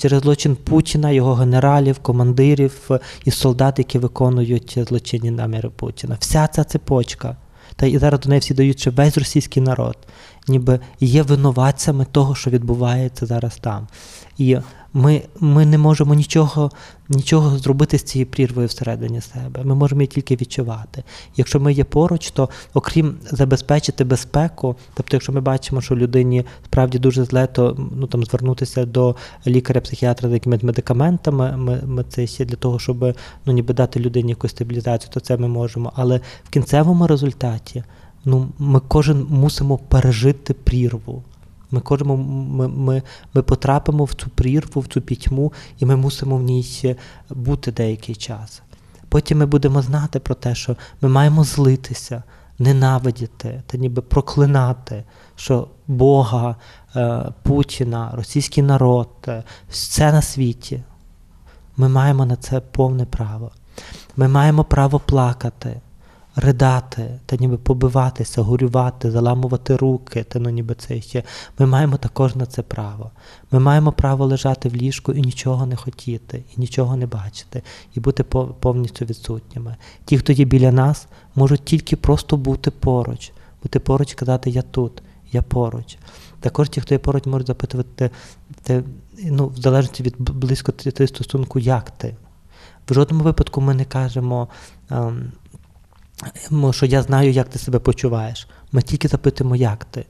через 0.00 0.22
злочин 0.22 0.56
Путіна, 0.56 1.10
його 1.10 1.34
генералів, 1.34 1.98
командирів 1.98 2.90
і 3.24 3.30
солдат, 3.30 3.78
які 3.78 3.98
виконують 3.98 4.78
злочинні 4.88 5.30
наміри 5.30 5.68
Путіна. 5.68 6.16
Вся 6.20 6.46
ця 6.46 6.64
цепочка. 6.64 7.36
Та 7.76 7.86
і 7.86 7.98
зараз 7.98 8.20
до 8.20 8.28
неї 8.28 8.40
всі 8.40 8.54
дають, 8.54 8.80
що 8.80 8.90
весь 8.90 9.18
російський 9.18 9.62
народ, 9.62 9.96
ніби 10.48 10.80
є 11.00 11.22
винуватцями 11.22 12.06
того, 12.12 12.34
що 12.34 12.50
відбувається 12.50 13.26
зараз 13.26 13.56
там. 13.56 13.88
І 14.38 14.58
ми 14.94 15.22
ми 15.40 15.66
не 15.66 15.78
можемо 15.78 16.14
нічого 16.14 16.70
нічого 17.08 17.58
зробити 17.58 17.98
з 17.98 18.02
цією 18.02 18.26
прірвою 18.26 18.66
всередині 18.68 19.20
себе. 19.20 19.64
Ми 19.64 19.74
можемо 19.74 20.00
її 20.00 20.08
тільки 20.08 20.36
відчувати. 20.36 21.04
Якщо 21.36 21.60
ми 21.60 21.72
є 21.72 21.84
поруч, 21.84 22.30
то 22.30 22.48
окрім 22.74 23.14
забезпечити 23.22 24.04
безпеку, 24.04 24.76
тобто, 24.94 25.16
якщо 25.16 25.32
ми 25.32 25.40
бачимо, 25.40 25.80
що 25.80 25.96
людині 25.96 26.44
справді 26.64 26.98
дуже 26.98 27.24
зле, 27.24 27.46
то 27.46 27.76
ну 27.96 28.06
там 28.06 28.24
звернутися 28.24 28.86
до 28.86 29.16
лікаря-психіатра 29.46 30.28
з 30.28 30.32
якимись 30.32 30.62
медикаментами, 30.62 31.56
ми, 31.56 31.80
ми 31.86 32.04
це 32.08 32.26
ще 32.26 32.44
для 32.44 32.56
того, 32.56 32.78
щоб 32.78 33.16
ну 33.46 33.52
ніби 33.52 33.74
дати 33.74 34.00
людині 34.00 34.30
якусь 34.30 34.50
стабілізацію, 34.50 35.10
то 35.14 35.20
це 35.20 35.36
ми 35.36 35.48
можемо. 35.48 35.92
Але 35.96 36.20
в 36.44 36.50
кінцевому 36.50 37.06
результаті 37.06 37.84
ну, 38.24 38.48
ми 38.58 38.80
кожен 38.88 39.26
мусимо 39.30 39.78
пережити 39.78 40.54
прірву. 40.54 41.22
Ми 41.70 41.80
кожемо, 41.80 42.16
ми, 42.16 42.68
ми, 42.68 43.02
ми 43.34 43.42
потрапимо 43.42 44.04
в 44.04 44.14
цю 44.14 44.28
прірву, 44.28 44.80
в 44.80 44.86
цю 44.86 45.00
пітьму, 45.00 45.52
і 45.78 45.86
ми 45.86 45.96
мусимо 45.96 46.36
в 46.36 46.42
ній 46.42 46.96
бути 47.30 47.72
деякий 47.72 48.14
час. 48.14 48.62
Потім 49.08 49.38
ми 49.38 49.46
будемо 49.46 49.82
знати 49.82 50.20
про 50.20 50.34
те, 50.34 50.54
що 50.54 50.76
ми 51.00 51.08
маємо 51.08 51.44
злитися, 51.44 52.22
ненавидіти 52.58 53.62
та 53.66 53.78
ніби 53.78 54.02
проклинати, 54.02 55.04
що 55.36 55.68
Бога, 55.86 56.56
е, 56.96 57.32
Путіна, 57.42 58.10
російський 58.14 58.62
народ, 58.62 59.08
е, 59.28 59.42
все 59.68 60.12
на 60.12 60.22
світі. 60.22 60.82
Ми 61.76 61.88
маємо 61.88 62.26
на 62.26 62.36
це 62.36 62.60
повне 62.60 63.04
право. 63.04 63.50
Ми 64.16 64.28
маємо 64.28 64.64
право 64.64 64.98
плакати 64.98 65.80
ридати, 66.40 67.18
та 67.26 67.36
ніби 67.36 67.56
побиватися, 67.56 68.42
горювати, 68.42 69.10
заламувати 69.10 69.76
руки, 69.76 70.24
та 70.24 70.38
ну 70.38 70.50
ніби 70.50 70.74
це 70.74 71.00
ще. 71.00 71.22
Ми 71.58 71.66
маємо 71.66 71.96
також 71.96 72.36
на 72.36 72.46
це 72.46 72.62
право. 72.62 73.10
Ми 73.50 73.60
маємо 73.60 73.92
право 73.92 74.26
лежати 74.26 74.68
в 74.68 74.74
ліжку 74.74 75.12
і 75.12 75.20
нічого 75.20 75.66
не 75.66 75.76
хотіти, 75.76 76.44
і 76.56 76.60
нічого 76.60 76.96
не 76.96 77.06
бачити, 77.06 77.62
і 77.94 78.00
бути 78.00 78.24
повністю 78.60 79.04
відсутніми. 79.04 79.76
Ті, 80.04 80.18
хто 80.18 80.32
є 80.32 80.44
біля 80.44 80.72
нас, 80.72 81.06
можуть 81.34 81.64
тільки 81.64 81.96
просто 81.96 82.36
бути 82.36 82.70
поруч, 82.70 83.32
бути 83.62 83.78
поруч, 83.80 84.14
казати 84.14 84.50
Я 84.50 84.62
тут, 84.62 85.02
я 85.32 85.42
поруч. 85.42 85.98
Також 86.40 86.68
ті, 86.68 86.80
хто 86.80 86.94
є 86.94 86.98
поруч, 86.98 87.26
можуть 87.26 87.46
запитувати, 87.46 88.10
те, 88.62 88.82
ну, 89.24 89.46
в 89.46 89.56
залежності 89.56 90.02
від 90.02 90.14
близько 90.18 90.72
стосунку, 91.06 91.58
як 91.58 91.90
ти. 91.90 92.16
В 92.88 92.94
жодному 92.94 93.24
випадку 93.24 93.60
ми 93.60 93.74
не 93.74 93.84
кажемо, 93.84 94.48
ем, 94.90 95.32
що 96.70 96.86
я 96.86 97.02
знаю, 97.02 97.30
як 97.30 97.48
ти 97.48 97.58
себе 97.58 97.78
почуваєш. 97.78 98.48
Ми 98.72 98.82
тільки 98.82 99.08
запитуємо, 99.08 99.56
як 99.56 99.84
ти. 99.84 100.06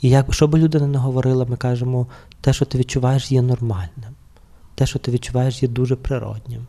І 0.00 0.08
як, 0.08 0.34
що 0.34 0.48
би 0.48 0.58
людина 0.58 0.86
не 0.86 0.98
говорила, 0.98 1.44
ми 1.44 1.56
кажемо, 1.56 2.06
те, 2.40 2.52
що 2.52 2.64
ти 2.64 2.78
відчуваєш, 2.78 3.32
є 3.32 3.42
нормальним. 3.42 4.14
Те, 4.74 4.86
що 4.86 4.98
ти 4.98 5.10
відчуваєш, 5.10 5.62
є 5.62 5.68
дуже 5.68 5.96
природнім. 5.96 6.66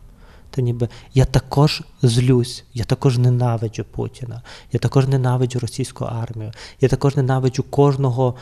Та 0.50 0.62
ніби 0.62 0.88
я 1.14 1.24
також 1.24 1.82
злюсь, 2.02 2.64
я 2.74 2.84
також 2.84 3.18
ненавиджу 3.18 3.84
Путіна, 3.84 4.42
я 4.72 4.80
також 4.80 5.08
ненавиджу 5.08 5.58
російську 5.58 6.04
армію, 6.04 6.52
я 6.80 6.88
також 6.88 7.16
ненавиджу 7.16 7.62
кожного 7.70 8.34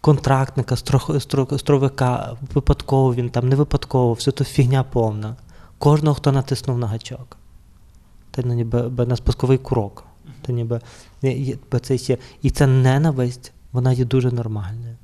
контрактника, 0.00 0.76
стровика, 1.58 2.36
випадково 2.54 3.14
він 3.14 3.30
там, 3.30 3.48
не 3.48 3.56
випадково, 3.56 4.12
все 4.12 4.30
то 4.30 4.44
фігня 4.44 4.82
повна. 4.82 5.36
Кожного, 5.78 6.14
хто 6.14 6.32
натиснув 6.32 6.78
на 6.78 6.86
гачок 6.86 7.36
та 8.34 8.42
ніби 8.42 9.06
на 9.06 9.16
спусковий 9.16 9.58
курок. 9.58 10.04
Та 10.42 10.52
ніби, 10.52 10.80
це 11.82 11.94
є, 11.96 12.18
І 12.42 12.50
ця 12.50 12.66
ненависть, 12.66 13.52
вона 13.72 13.92
є 13.92 14.04
дуже 14.04 14.30
нормальною. 14.30 14.96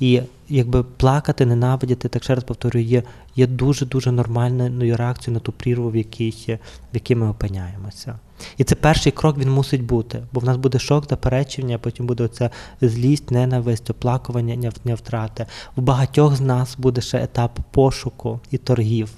І 0.00 0.22
якби 0.48 0.82
плакати, 0.82 1.46
ненавидіти, 1.46 2.08
так 2.08 2.24
ще 2.24 2.34
раз 2.34 2.44
повторюю, 2.44 2.84
є 2.84 3.02
є 3.36 3.46
дуже-дуже 3.46 4.12
нормальною 4.12 4.96
реакцією 4.96 5.34
на 5.34 5.40
ту 5.40 5.52
прірву, 5.52 5.90
в 5.90 5.96
якій 5.96 6.58
в 6.92 6.94
якій 6.94 7.14
ми 7.14 7.28
опиняємося. 7.28 8.18
І 8.56 8.64
це 8.64 8.74
перший 8.74 9.12
крок 9.12 9.38
він 9.38 9.50
мусить 9.50 9.82
бути, 9.82 10.22
бо 10.32 10.40
в 10.40 10.44
нас 10.44 10.56
буде 10.56 10.78
шок, 10.78 11.08
заперечення, 11.10 11.78
потім 11.78 12.06
буде 12.06 12.24
оця 12.24 12.50
злість, 12.80 13.30
ненависть, 13.30 13.90
оплакування, 13.90 14.72
не 14.84 14.94
втрати. 14.94 15.46
У 15.76 15.80
багатьох 15.80 16.36
з 16.36 16.40
нас 16.40 16.76
буде 16.78 17.00
ще 17.00 17.22
етап 17.22 17.58
пошуку 17.70 18.40
і 18.50 18.58
торгів. 18.58 19.10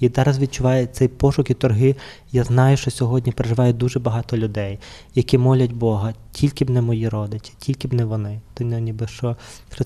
І 0.00 0.10
зараз 0.16 0.38
відчуває 0.38 0.86
цей 0.86 1.08
пошук 1.08 1.50
і 1.50 1.54
торги. 1.54 1.96
Я 2.32 2.44
знаю, 2.44 2.76
що 2.76 2.90
сьогодні 2.90 3.32
переживає 3.32 3.72
дуже 3.72 3.98
багато 3.98 4.36
людей, 4.36 4.78
які 5.14 5.38
молять 5.38 5.72
Бога, 5.72 6.14
тільки 6.32 6.64
б 6.64 6.70
не 6.70 6.82
мої 6.82 7.08
родичі, 7.08 7.52
тільки 7.58 7.88
б 7.88 7.92
не 7.92 8.04
вони. 8.04 8.40
То 8.54 8.64
ніби 8.64 9.06
що 9.06 9.36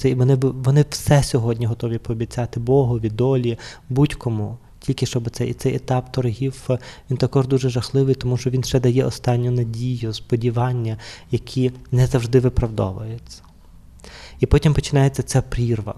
і 0.05 0.15
вони 0.15 0.35
вони 0.35 0.85
все 0.91 1.23
сьогодні 1.23 1.67
готові 1.67 1.99
пообіцяти 1.99 2.61
Богові, 2.61 3.11
долі, 3.11 3.59
будь-кому. 3.89 4.59
Тільки 4.81 5.07
щоб 5.07 5.31
цей 5.31 5.51
і 5.51 5.53
цей 5.53 5.75
етап 5.75 6.13
торгів 6.13 6.69
він 7.11 7.17
також 7.17 7.47
дуже 7.47 7.71
жахливий, 7.71 8.15
тому 8.15 8.37
що 8.37 8.51
він 8.51 8.65
ще 8.65 8.81
дає 8.81 9.05
останню 9.05 9.51
надію, 9.51 10.13
сподівання, 10.13 10.97
які 11.31 11.73
не 11.91 12.07
завжди 12.07 12.41
виправдовуються. 12.41 13.43
І 14.41 14.47
потім 14.47 14.75
починається 14.75 15.23
ця 15.23 15.43
прірва. 15.43 15.95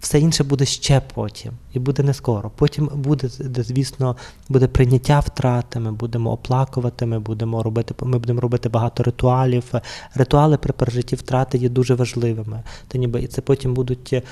Все 0.00 0.20
інше 0.20 0.44
буде 0.44 0.64
ще 0.64 1.02
потім, 1.14 1.52
і 1.72 1.78
буде 1.78 2.02
не 2.02 2.14
скоро. 2.14 2.50
Потім 2.56 2.90
буде, 2.94 3.28
звісно, 3.56 4.16
буде 4.48 4.66
прийняття 4.66 5.20
втрати, 5.20 5.80
ми 5.80 5.92
будемо 5.92 6.32
оплакувати, 6.32 7.06
ми 7.06 7.18
будемо 7.18 7.62
робити 7.62 7.94
ми 8.02 8.18
будемо 8.18 8.40
робити 8.40 8.68
багато 8.68 9.02
ритуалів. 9.02 9.64
Ритуали 10.14 10.56
при 10.56 10.72
пережитті 10.72 11.16
втрати 11.16 11.58
є 11.58 11.68
дуже 11.68 11.94
важливими. 11.94 12.62
Та 12.88 12.98
ніби 12.98 13.22
І 13.22 13.26
це 13.26 13.40
потім 13.40 13.74
будуть. 13.74 14.12
Е, 14.12 14.22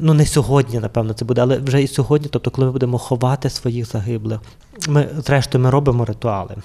ну, 0.00 0.14
не 0.14 0.26
сьогодні, 0.26 0.78
напевно, 0.78 1.12
це 1.12 1.24
буде, 1.24 1.40
але 1.40 1.58
вже 1.58 1.82
і 1.82 1.86
сьогодні, 1.86 2.28
тобто, 2.32 2.50
коли 2.50 2.66
ми 2.66 2.72
будемо 2.72 2.98
ховати 2.98 3.50
своїх 3.50 3.86
загиблих, 3.86 4.40
ми, 4.88 5.08
зрештою, 5.26 5.64
ми 5.64 5.70
робимо 5.70 6.04
ритуали. 6.04 6.56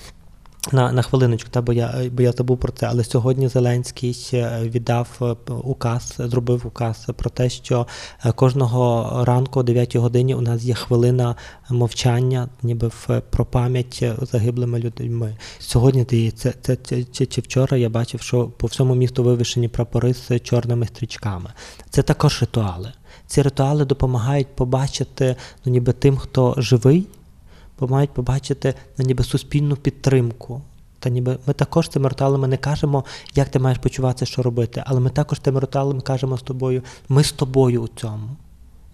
На 0.72 0.92
на 0.92 1.02
хвилиночку, 1.02 1.50
та 1.50 1.62
бо 1.62 1.74
я 1.74 1.94
бо 2.12 2.22
я 2.22 2.32
забув 2.32 2.58
про 2.58 2.72
це. 2.72 2.86
Але 2.86 3.04
сьогодні 3.04 3.48
Зеленський 3.48 4.18
віддав 4.62 5.08
е, 5.22 5.54
указ, 5.54 6.14
зробив 6.18 6.68
указ 6.68 7.08
про 7.16 7.30
те, 7.30 7.50
що 7.50 7.88
е, 8.26 8.32
кожного 8.32 9.26
ранку 9.26 9.60
о 9.60 9.64
9 9.64 9.96
годині 9.96 10.36
у 10.36 10.42
нас 10.42 10.64
є 10.64 10.74
хвилина 10.74 11.36
мовчання, 11.70 12.50
ніби 12.64 12.88
в 12.88 13.22
про 13.30 13.46
пам'ять 13.46 14.04
загиблими 14.22 14.80
людьми. 14.80 15.38
Сьогодні 15.60 16.32
це 16.32 16.54
це, 16.62 16.76
це 16.76 17.04
чи, 17.04 17.26
чи 17.26 17.42
вчора 17.42 17.78
я 17.78 17.90
бачив, 17.90 18.22
що 18.22 18.48
по 18.48 18.68
всьому 18.68 18.96
місту 18.96 19.24
вивішені 19.24 19.68
прапори 19.68 20.14
з 20.14 20.40
чорними 20.40 20.86
стрічками. 20.86 21.50
Це 21.90 22.02
також 22.02 22.42
ритуали. 22.42 22.92
Ці 23.28 23.42
ритуали 23.42 23.86
допомагають 23.86 24.56
побачити 24.56 25.36
ну, 25.66 25.72
ніби 25.72 25.94
тим, 25.94 26.18
хто 26.18 26.56
живий 26.58 27.08
мають 27.88 28.14
побачити 28.14 28.74
на 28.98 29.06
ніби 29.06 29.24
суспільну 29.24 29.76
підтримку. 29.76 30.62
Та 31.02 31.10
ніби 31.10 31.38
ми 31.48 31.54
також 31.54 31.90
цими 31.90 32.10
ритуалами 32.10 32.48
не 32.48 32.58
кажемо, 32.58 33.06
як 33.36 33.50
ти 33.50 33.60
маєш 33.60 33.80
почуватися, 33.80 34.26
що 34.26 34.44
робити, 34.44 34.84
але 34.86 35.00
ми 35.00 35.10
також 35.10 35.40
тими 35.40 35.60
ритуалами 35.60 36.02
кажемо 36.02 36.38
з 36.38 36.42
тобою, 36.42 36.84
ми 37.10 37.24
з 37.24 37.32
тобою 37.32 37.82
у 37.82 37.88
цьому. 37.88 38.30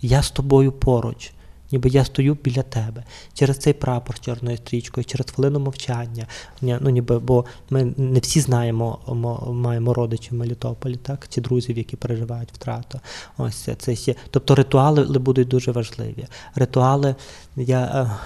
Я 0.02 0.24
з 0.24 0.32
тобою 0.32 0.72
поруч. 0.72 1.32
ніби 1.72 1.90
я 1.90 2.06
стою 2.06 2.38
біля 2.44 2.64
тебе 2.64 3.04
через 3.34 3.58
цей 3.58 3.74
прапор 3.74 4.20
чорною 4.20 4.58
стрічкою, 4.58 5.06
через 5.06 5.32
хвилину 5.32 5.60
мовчання. 5.60 6.28
Ну, 6.62 6.90
ніби, 6.90 7.20
Бо 7.20 7.46
ми 7.70 7.94
не 7.98 8.20
всі 8.20 8.40
знаємо, 8.40 9.00
маємо 9.48 9.94
родичів 9.94 10.34
в 10.34 10.40
Мелітополі, 10.40 10.96
так, 10.96 11.28
чи 11.30 11.42
друзів, 11.42 11.78
які 11.78 11.96
переживають 11.96 12.52
втрату. 12.54 13.00
Ось 13.38 13.70
це 13.78 13.96
ще. 13.96 14.16
Тобто 14.30 14.56
ритуали 14.56 15.20
будуть 15.20 15.48
дуже 15.48 15.72
важливі. 15.72 16.28
Ритуали 16.56 17.16
я. 17.56 18.18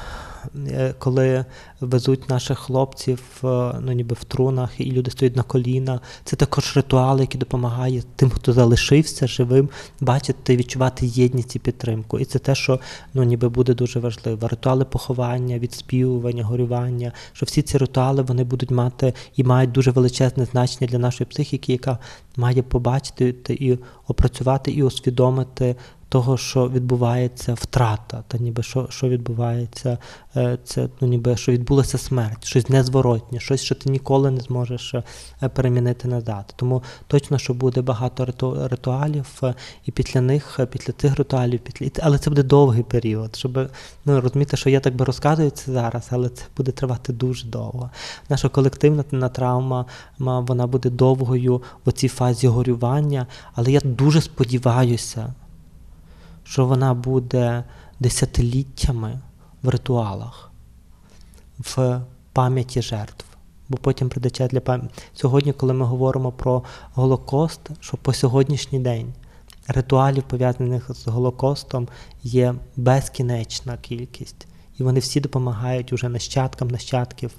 Е, 0.68 0.94
коли 1.00 1.46
везуть 1.82 2.30
наших 2.30 2.60
хлопців 2.60 3.20
е, 3.44 3.48
ну, 3.82 3.92
ніби 3.92 4.16
в 4.20 4.24
трунах, 4.24 4.82
і 4.82 4.92
люди 4.92 5.12
стоять 5.12 5.36
на 5.36 5.44
коліна. 5.44 6.00
Це 6.24 6.36
також 6.36 6.76
ритуал, 6.76 7.20
який 7.20 7.40
допомагає 7.40 8.04
тим, 8.16 8.30
хто 8.30 8.54
залишився 8.54 9.28
живим, 9.28 9.70
бачити, 10.00 10.58
відчувати 10.58 11.06
єдність 11.06 11.56
і 11.56 11.60
підтримку. 11.60 12.20
І 12.20 12.26
це 12.26 12.40
те, 12.40 12.56
що 12.56 12.80
ну, 13.14 13.24
ніби 13.24 13.50
буде 13.50 13.74
дуже 13.74 14.00
важливо. 14.00 14.48
Ритуали 14.48 14.86
поховання, 14.86 15.60
відспівування, 15.60 16.44
горювання, 16.44 17.12
що 17.34 17.46
всі 17.46 17.62
ці 17.62 17.78
ритуали 17.78 18.22
вони 18.22 18.44
будуть 18.44 18.72
мати 18.72 19.14
і 19.36 19.44
мають 19.44 19.72
дуже 19.72 19.92
величезне 19.92 20.46
значення 20.46 20.88
для 20.88 20.98
нашої 20.98 21.28
психіки, 21.28 21.72
яка 21.72 21.98
має 22.38 22.62
побачити 22.62 23.54
і 23.54 23.78
опрацювати 24.08 24.72
і 24.72 24.84
усвідомити 24.84 25.76
того, 26.12 26.38
що 26.38 26.70
відбувається 26.70 27.54
втрата, 27.54 28.24
та 28.28 28.38
ніби 28.38 28.64
що 28.64 28.88
що 28.90 29.10
відбувається, 29.10 29.98
е, 30.36 30.58
це 30.64 30.90
ну 31.02 31.08
ніби 31.08 31.38
що 31.38 31.52
відбулася 31.72 31.98
смерть, 31.98 32.46
щось 32.46 32.70
незворотнє, 32.70 33.40
щось, 33.40 33.62
що 33.62 33.76
ти 33.76 33.90
ніколи 33.90 34.32
не 34.32 34.42
зможеш 34.42 34.94
е, 34.94 35.50
перемінити 35.50 36.08
назад. 36.08 36.54
Тому 36.56 36.84
точно, 37.08 37.38
що 37.38 37.54
буде 37.54 37.82
багато 37.82 38.28
ритуалів, 38.70 39.40
е, 39.44 39.54
і 39.86 39.92
після 39.92 40.22
них, 40.22 40.60
після 40.72 40.94
цих 40.94 41.16
ритуалів, 41.16 41.60
після 41.60 42.04
але 42.04 42.18
це 42.18 42.30
буде 42.30 42.44
довгий 42.44 42.84
період, 42.84 43.36
щоб 43.36 43.70
ну 44.06 44.22
розуміти, 44.22 44.58
що 44.58 44.70
я 44.70 44.80
так 44.80 44.96
би 44.96 45.06
розказую 45.06 45.50
це 45.50 45.72
зараз, 45.72 46.08
але 46.10 46.30
це 46.30 46.44
буде 46.58 46.72
тривати 46.72 47.14
дуже 47.14 47.48
довго. 47.48 47.90
Наша 48.30 48.50
колективна 48.50 49.30
травма 49.30 49.86
вона 50.20 50.68
буде 50.68 50.90
довгою 50.90 51.62
в 51.86 51.92
цій 51.92 52.08
фазі 52.08 52.48
горювання, 52.48 53.28
але 53.56 53.72
я 53.72 53.80
дуже 53.84 54.22
сподіваюся 54.22 55.34
що 56.44 56.66
вона 56.66 56.94
буде 56.94 57.64
десятиліттями 58.00 59.20
в 59.64 59.70
ритуалах, 59.70 60.51
в 61.62 62.02
пам'яті 62.34 62.82
жертв. 62.82 63.26
Бо 63.70 63.78
потім 63.78 64.10
прийде 64.10 64.48
для 64.48 64.60
пам'яті. 64.60 64.94
Сьогодні, 65.14 65.54
коли 65.54 65.74
ми 65.74 65.86
говоримо 65.86 66.32
про 66.32 66.64
Голокост, 66.94 67.60
що 67.80 67.98
по 67.98 68.14
сьогоднішній 68.14 68.80
день 68.80 69.14
ритуалів, 69.68 70.24
пов'язаних 70.24 70.92
з 70.94 71.08
Голокостом, 71.08 71.88
є 72.24 72.56
безкінечна 72.76 73.78
кількість. 73.78 74.48
І 74.80 74.84
вони 74.84 75.00
всі 75.00 75.20
допомагають 75.20 75.94
уже 75.94 76.10
нащадкам, 76.10 76.68
нащадків 76.68 77.32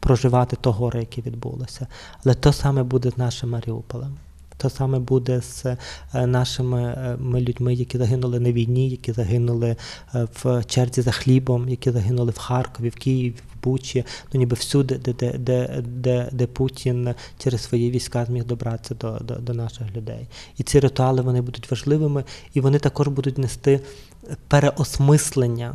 проживати 0.00 0.56
то 0.60 0.72
горе, 0.72 1.00
яке 1.00 1.20
відбулося. 1.20 1.86
Але 2.24 2.34
то 2.34 2.52
саме 2.52 2.82
буде 2.82 3.10
з 3.10 3.18
нашим 3.18 3.50
Маріуполем. 3.50 4.16
Те 4.56 4.70
саме 4.70 4.98
буде 4.98 5.40
з 5.40 5.66
е, 6.14 6.26
нашими 6.26 6.82
е, 6.82 7.16
людьми, 7.40 7.74
які 7.74 7.98
загинули 7.98 8.40
на 8.40 8.52
війні, 8.52 8.90
які 8.90 9.12
загинули 9.12 9.76
е, 10.14 10.28
в 10.42 10.64
черзі 10.64 11.02
за 11.02 11.10
хлібом, 11.10 11.68
які 11.68 11.90
загинули 11.90 12.30
в 12.30 12.38
Харкові, 12.38 12.88
в 12.88 12.94
Києві, 12.94 13.34
Бучі, 13.62 14.04
ну 14.32 14.38
ніби 14.38 14.54
всюди, 14.54 14.94
де 14.94 15.12
де, 15.12 15.38
де, 15.38 15.82
де, 15.86 16.28
де 16.32 16.46
Путін 16.46 17.14
через 17.38 17.62
свої 17.62 17.90
війська 17.90 18.24
зміг 18.24 18.44
добратися 18.44 18.94
до, 18.94 19.18
до, 19.20 19.34
до 19.34 19.54
наших 19.54 19.96
людей. 19.96 20.26
І 20.58 20.62
ці 20.62 20.80
ритуали 20.80 21.22
вони 21.22 21.40
будуть 21.40 21.70
важливими, 21.70 22.24
і 22.54 22.60
вони 22.60 22.78
також 22.78 23.08
будуть 23.08 23.38
нести 23.38 23.80
переосмислення, 24.48 25.74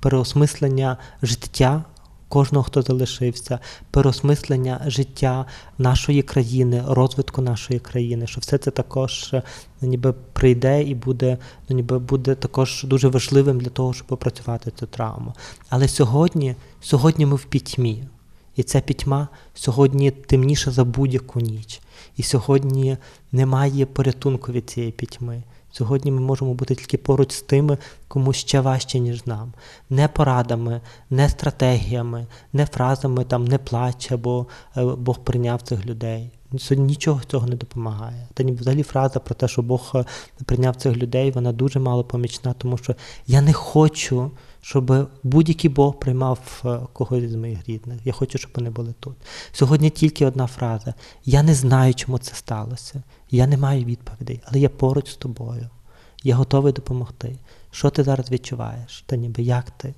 переосмислення 0.00 0.96
життя 1.22 1.84
кожного, 2.30 2.64
хто 2.64 2.82
залишився, 2.82 3.58
переосмислення 3.90 4.80
життя 4.86 5.46
нашої 5.78 6.22
країни, 6.22 6.84
розвитку 6.88 7.42
нашої 7.42 7.80
країни, 7.80 8.26
що 8.26 8.40
все 8.40 8.58
це 8.58 8.70
також 8.70 9.34
ну, 9.80 9.88
ніби 9.88 10.12
прийде 10.12 10.82
і 10.82 10.94
буде, 10.94 11.38
ну, 11.68 11.76
ніби 11.76 11.98
буде 11.98 12.34
також 12.34 12.84
дуже 12.84 13.08
важливим 13.08 13.60
для 13.60 13.68
того, 13.68 13.92
щоб 13.92 14.06
опрацювати 14.10 14.70
цю 14.70 14.86
травму. 14.86 15.34
Але 15.68 15.88
сьогодні, 15.88 16.54
сьогодні 16.80 17.26
ми 17.26 17.36
в 17.36 17.44
пітьмі. 17.44 18.04
І 18.56 18.62
ця 18.62 18.80
пітьма 18.80 19.28
сьогодні 19.54 20.10
темніша 20.10 20.70
за 20.70 20.84
будь-яку 20.84 21.40
ніч. 21.40 21.80
І 22.16 22.22
сьогодні 22.22 22.96
немає 23.32 23.86
порятунку 23.86 24.52
від 24.52 24.70
цієї 24.70 24.92
пітьми. 24.92 25.42
Сьогодні 25.72 26.10
ми 26.10 26.20
можемо 26.20 26.54
бути 26.54 26.74
тільки 26.74 26.98
поруч 26.98 27.32
з 27.32 27.42
тими, 27.42 27.78
кому 28.08 28.32
ще 28.32 28.60
важче, 28.60 28.98
ніж 28.98 29.26
нам. 29.26 29.52
Не 29.90 30.08
порадами, 30.08 30.80
не 31.10 31.28
стратегіями, 31.28 32.26
не 32.52 32.66
фразами 32.66 33.24
там 33.24 33.44
не 33.44 33.58
плач, 33.58 34.12
бо 34.12 34.46
е, 34.76 34.84
Бог 34.84 35.18
прийняв 35.18 35.62
цих 35.62 35.86
людей. 35.86 36.30
Нічого 36.70 37.20
цього 37.26 37.46
не 37.46 37.56
допомагає. 37.56 38.28
Та 38.34 38.42
ні, 38.42 38.52
взагалі 38.52 38.82
фраза 38.82 39.20
про 39.20 39.34
те, 39.34 39.48
що 39.48 39.62
Бог 39.62 39.92
е, 39.94 40.04
прийняв 40.44 40.76
цих 40.76 40.96
людей, 40.96 41.30
вона 41.30 41.52
дуже 41.52 41.78
мало 41.78 42.04
помічна, 42.04 42.52
тому 42.52 42.78
що 42.78 42.94
я 43.26 43.40
не 43.40 43.52
хочу, 43.52 44.30
щоб 44.60 45.08
будь-який 45.22 45.70
Бог 45.70 45.98
приймав 45.98 46.62
е, 46.64 46.78
когось 46.92 47.30
з 47.30 47.34
моїх 47.34 47.68
рідних. 47.68 48.06
Я 48.06 48.12
хочу, 48.12 48.38
щоб 48.38 48.50
вони 48.54 48.70
були 48.70 48.94
тут. 49.00 49.16
Сьогодні 49.52 49.90
тільки 49.90 50.26
одна 50.26 50.46
фраза: 50.46 50.94
я 51.24 51.42
не 51.42 51.54
знаю, 51.54 51.94
чому 51.94 52.18
це 52.18 52.34
сталося. 52.34 53.02
Я 53.30 53.46
не 53.46 53.56
маю 53.56 53.84
відповідей, 53.84 54.40
але 54.44 54.60
я 54.60 54.68
поруч 54.68 55.10
з 55.10 55.16
тобою. 55.16 55.68
Я 56.22 56.36
готовий 56.36 56.72
допомогти. 56.72 57.36
Що 57.70 57.90
ти 57.90 58.04
зараз 58.04 58.30
відчуваєш? 58.30 59.04
Та 59.06 59.16
ніби 59.16 59.42
як 59.42 59.70
ти? 59.70 59.94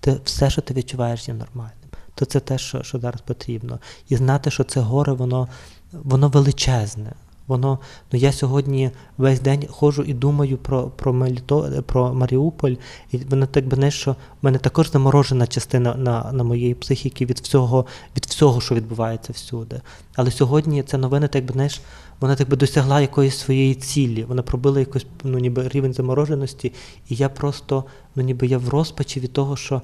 Ти 0.00 0.20
все, 0.24 0.50
що 0.50 0.62
ти 0.62 0.74
відчуваєш, 0.74 1.28
є 1.28 1.34
нормальним. 1.34 1.76
То 2.14 2.24
це 2.24 2.40
те, 2.40 2.58
що 2.58 2.82
що 2.82 2.98
зараз 2.98 3.20
потрібно. 3.20 3.78
І 4.08 4.16
знати, 4.16 4.50
що 4.50 4.64
це 4.64 4.80
горе, 4.80 5.12
воно 5.12 5.48
воно 5.92 6.28
величезне. 6.28 7.12
Воно, 7.52 7.78
ну 8.12 8.18
Я 8.18 8.32
сьогодні 8.32 8.90
весь 9.18 9.40
день 9.40 9.66
ходжу 9.70 10.02
і 10.02 10.14
думаю 10.14 10.58
про 10.58 10.82
про, 10.82 11.12
Меліто, 11.12 11.82
про 11.86 12.14
Маріуполь, 12.14 12.74
і 13.10 13.18
воно 13.18 13.46
так 13.46 13.66
би 13.66 13.76
не 13.76 13.90
що 13.90 14.12
в 14.12 14.16
мене 14.42 14.58
також 14.58 14.90
заморожена 14.90 15.46
частина 15.46 15.94
на 15.94 16.32
на 16.32 16.44
моєї 16.44 16.74
психіки 16.74 17.26
від 17.26 17.38
всього, 17.38 17.86
від 18.16 18.24
всього, 18.24 18.60
що 18.60 18.74
відбувається 18.74 19.32
всюди. 19.32 19.80
Але 20.14 20.30
сьогодні 20.30 20.82
ця 20.82 20.98
новина, 20.98 21.28
так 21.28 21.44
би 21.44 21.52
знаєш, 21.52 21.80
вона 22.20 22.36
так 22.36 22.48
би 22.48 22.56
досягла 22.56 23.00
якоїсь 23.00 23.38
своєї 23.38 23.74
цілі. 23.74 24.24
Вона 24.24 24.42
пробила 24.42 24.80
якийсь 24.80 25.06
ну, 25.24 25.38
ніби 25.38 25.68
рівень 25.68 25.92
замороженості, 25.92 26.72
і 27.08 27.14
я 27.14 27.28
просто 27.28 27.84
ну, 28.14 28.22
ніби 28.22 28.46
я 28.46 28.58
в 28.58 28.68
розпачі 28.68 29.20
від 29.20 29.32
того, 29.32 29.56
що 29.56 29.82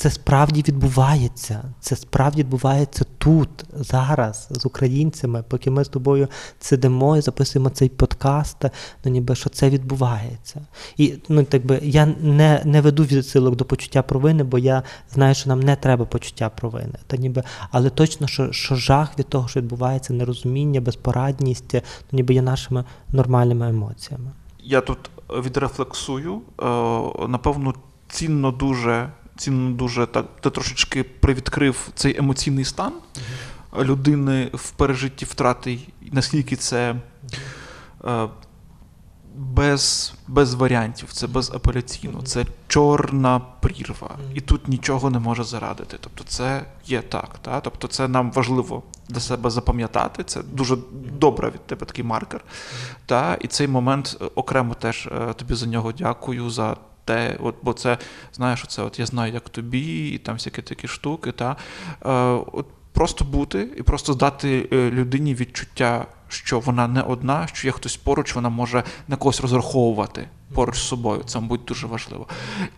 це 0.00 0.10
справді 0.10 0.62
відбувається. 0.68 1.62
Це 1.80 1.96
справді 1.96 2.42
відбувається 2.42 3.04
тут, 3.18 3.48
зараз, 3.72 4.48
з 4.50 4.66
українцями, 4.66 5.44
поки 5.48 5.70
ми 5.70 5.84
з 5.84 5.88
тобою 5.88 6.28
сидимо 6.60 7.16
і 7.16 7.20
записуємо 7.20 7.70
цей 7.70 7.88
подкаст, 7.88 8.64
ну 9.04 9.10
ніби 9.12 9.34
що 9.34 9.50
це 9.50 9.70
відбувається. 9.70 10.66
І 10.96 11.14
ну, 11.28 11.44
так 11.44 11.66
би, 11.66 11.80
я 11.82 12.06
не 12.06 12.62
не 12.64 12.80
веду 12.80 13.04
відсилок 13.04 13.56
до 13.56 13.64
почуття 13.64 14.02
провини, 14.02 14.44
бо 14.44 14.58
я 14.58 14.82
знаю, 15.10 15.34
що 15.34 15.48
нам 15.48 15.60
не 15.60 15.76
треба 15.76 16.04
почуття 16.04 16.48
провини. 16.48 16.94
Та 17.06 17.16
ніби, 17.16 17.42
Але 17.70 17.90
точно, 17.90 18.26
що 18.26 18.52
що 18.52 18.74
жах 18.74 19.18
від 19.18 19.28
того, 19.28 19.48
що 19.48 19.60
відбувається, 19.60 20.12
нерозуміння, 20.12 20.80
безпорадність, 20.80 21.74
ну, 21.74 21.80
ніби 22.12 22.34
є 22.34 22.42
нашими 22.42 22.84
нормальними 23.08 23.68
емоціями. 23.68 24.30
Я 24.62 24.80
тут 24.80 24.98
відрефлексую, 25.30 26.40
е, 26.62 26.64
напевно, 27.28 27.74
цінно 28.08 28.50
дуже 28.50 29.10
цінно 29.40 29.70
дуже 29.70 30.06
так, 30.06 30.26
ти 30.40 30.50
трошечки 30.50 31.04
привідкрив 31.04 31.88
цей 31.94 32.18
емоційний 32.18 32.64
стан 32.64 32.92
mm-hmm. 32.92 33.84
людини 33.84 34.50
в 34.54 34.70
пережитті 34.70 35.24
втрати, 35.24 35.78
наскільки 36.12 36.56
це 36.56 36.96
е, 38.04 38.28
без 39.36 40.14
без 40.28 40.54
варіантів, 40.54 41.12
це 41.12 41.26
безапеляційно, 41.26 42.18
mm-hmm. 42.18 42.24
це 42.24 42.46
чорна 42.68 43.40
прірва, 43.60 44.08
mm-hmm. 44.08 44.34
і 44.34 44.40
тут 44.40 44.68
нічого 44.68 45.10
не 45.10 45.18
може 45.18 45.44
зарадити. 45.44 45.96
Тобто, 46.00 46.24
це 46.24 46.64
є 46.86 47.02
так. 47.02 47.38
Та? 47.42 47.60
Тобто, 47.60 47.88
це 47.88 48.08
нам 48.08 48.32
важливо 48.32 48.82
для 49.08 49.20
себе 49.20 49.50
запам'ятати. 49.50 50.24
Це 50.24 50.42
дуже 50.42 50.76
добре 51.18 51.50
від 51.50 51.66
тебе 51.66 51.86
такий 51.86 52.04
маркер. 52.04 52.40
Та? 53.06 53.34
І 53.40 53.46
цей 53.46 53.68
момент 53.68 54.22
окремо 54.34 54.74
теж 54.74 55.06
е, 55.06 55.32
тобі 55.32 55.54
за 55.54 55.66
нього 55.66 55.92
дякую. 55.92 56.50
за 56.50 56.76
те, 57.10 57.36
от, 57.40 57.54
бо 57.62 57.72
це 57.72 57.98
знаєш, 58.32 58.64
оце 58.64 58.82
от 58.82 58.98
я 58.98 59.06
знаю, 59.06 59.32
як 59.32 59.48
тобі, 59.48 60.08
і 60.08 60.18
там 60.18 60.34
всякі 60.34 60.62
такі 60.62 60.88
штуки. 60.88 61.32
Та, 61.32 61.56
е, 62.04 62.10
от 62.52 62.66
Просто 62.92 63.24
бути 63.24 63.68
і 63.76 63.82
просто 63.82 64.12
здати 64.12 64.68
е, 64.72 64.90
людині 64.90 65.34
відчуття, 65.34 66.06
що 66.28 66.60
вона 66.60 66.88
не 66.88 67.02
одна, 67.02 67.46
що 67.46 67.68
є 67.68 67.72
хтось 67.72 67.96
поруч, 67.96 68.34
вона 68.34 68.48
може 68.48 68.84
на 69.08 69.16
когось 69.16 69.40
розраховувати 69.40 70.28
поруч 70.54 70.76
з 70.76 70.88
собою. 70.88 71.22
Це, 71.26 71.40
мабуть, 71.40 71.64
дуже 71.64 71.86
важливо. 71.86 72.26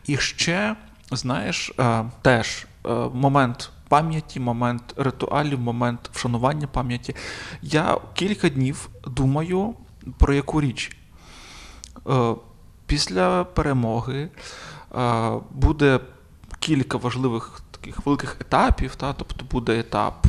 І 0.06 0.16
ще, 0.16 0.76
знаєш, 1.10 1.72
е, 1.78 2.04
теж 2.22 2.66
момент. 3.12 3.70
Пам'яті, 3.88 4.40
момент 4.40 4.94
ритуалів, 4.96 5.60
момент 5.60 6.10
вшанування 6.12 6.66
пам'яті. 6.66 7.14
Я 7.62 7.98
кілька 8.14 8.48
днів 8.48 8.88
думаю 9.06 9.74
про 10.18 10.34
яку 10.34 10.60
річ. 10.60 10.96
Е, 12.92 12.94
після 12.94 13.44
перемоги 13.44 14.28
буде 15.50 16.00
кілька 16.58 16.98
важливих 16.98 17.62
таких 17.70 18.06
великих 18.06 18.36
етапів. 18.40 18.94
Та, 18.94 19.12
Тобто 19.12 19.44
буде 19.50 19.78
етап 19.78 20.26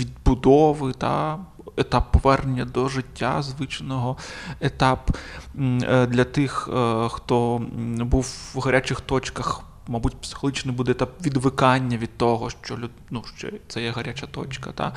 відбудови, 0.00 0.92
та, 0.92 1.38
етап 1.76 2.12
повернення 2.12 2.64
до 2.64 2.88
життя 2.88 3.42
звичного, 3.42 4.16
етап 4.60 5.10
для 6.08 6.24
тих, 6.24 6.68
хто 7.08 7.62
був 8.00 8.52
в 8.54 8.60
гарячих 8.60 9.00
точках 9.00 9.62
мабуть, 9.88 10.16
психологічний 10.16 10.74
буде 10.74 10.92
етап 10.92 11.10
відвикання 11.22 11.96
від 11.96 12.16
того, 12.16 12.50
що 12.50 12.78
ну, 13.10 13.24
що 13.36 13.48
це 13.68 13.82
є 13.82 13.90
гаряча 13.90 14.26
точка. 14.26 14.72
Та? 14.72 14.92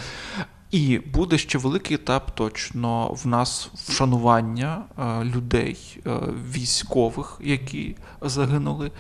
І 0.73 0.99
буде 0.99 1.37
ще 1.37 1.57
великий 1.57 1.95
етап 1.95 2.31
точно 2.35 3.07
в 3.07 3.27
нас 3.27 3.69
вшанування 3.75 4.81
е, 4.99 5.23
людей, 5.23 6.01
е, 6.07 6.19
військових, 6.51 7.39
які 7.43 7.95
загинули 8.21 8.91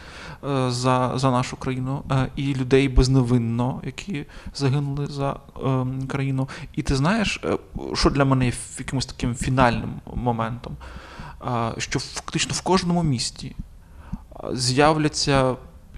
е, 0.43 0.71
за 0.71 1.11
за 1.15 1.31
нашу 1.31 1.57
країну, 1.57 2.03
і 2.35 2.55
людей 2.55 2.89
безневинно, 2.89 3.81
які 3.85 4.25
загинули 4.55 5.07
за 5.07 5.39
країну. 6.07 6.49
І 6.73 6.81
ти 6.81 6.95
знаєш, 6.95 7.41
що 7.93 8.09
для 8.09 8.25
мене 8.25 8.45
є 8.45 8.53
якимось 8.79 9.05
таким 9.05 9.35
фінальним 9.35 9.93
моментом, 10.15 10.77
що 11.77 11.99
фактично 11.99 12.53
в 12.53 12.61
кожному 12.61 13.03
місті 13.03 13.55
з'являться 14.51 15.55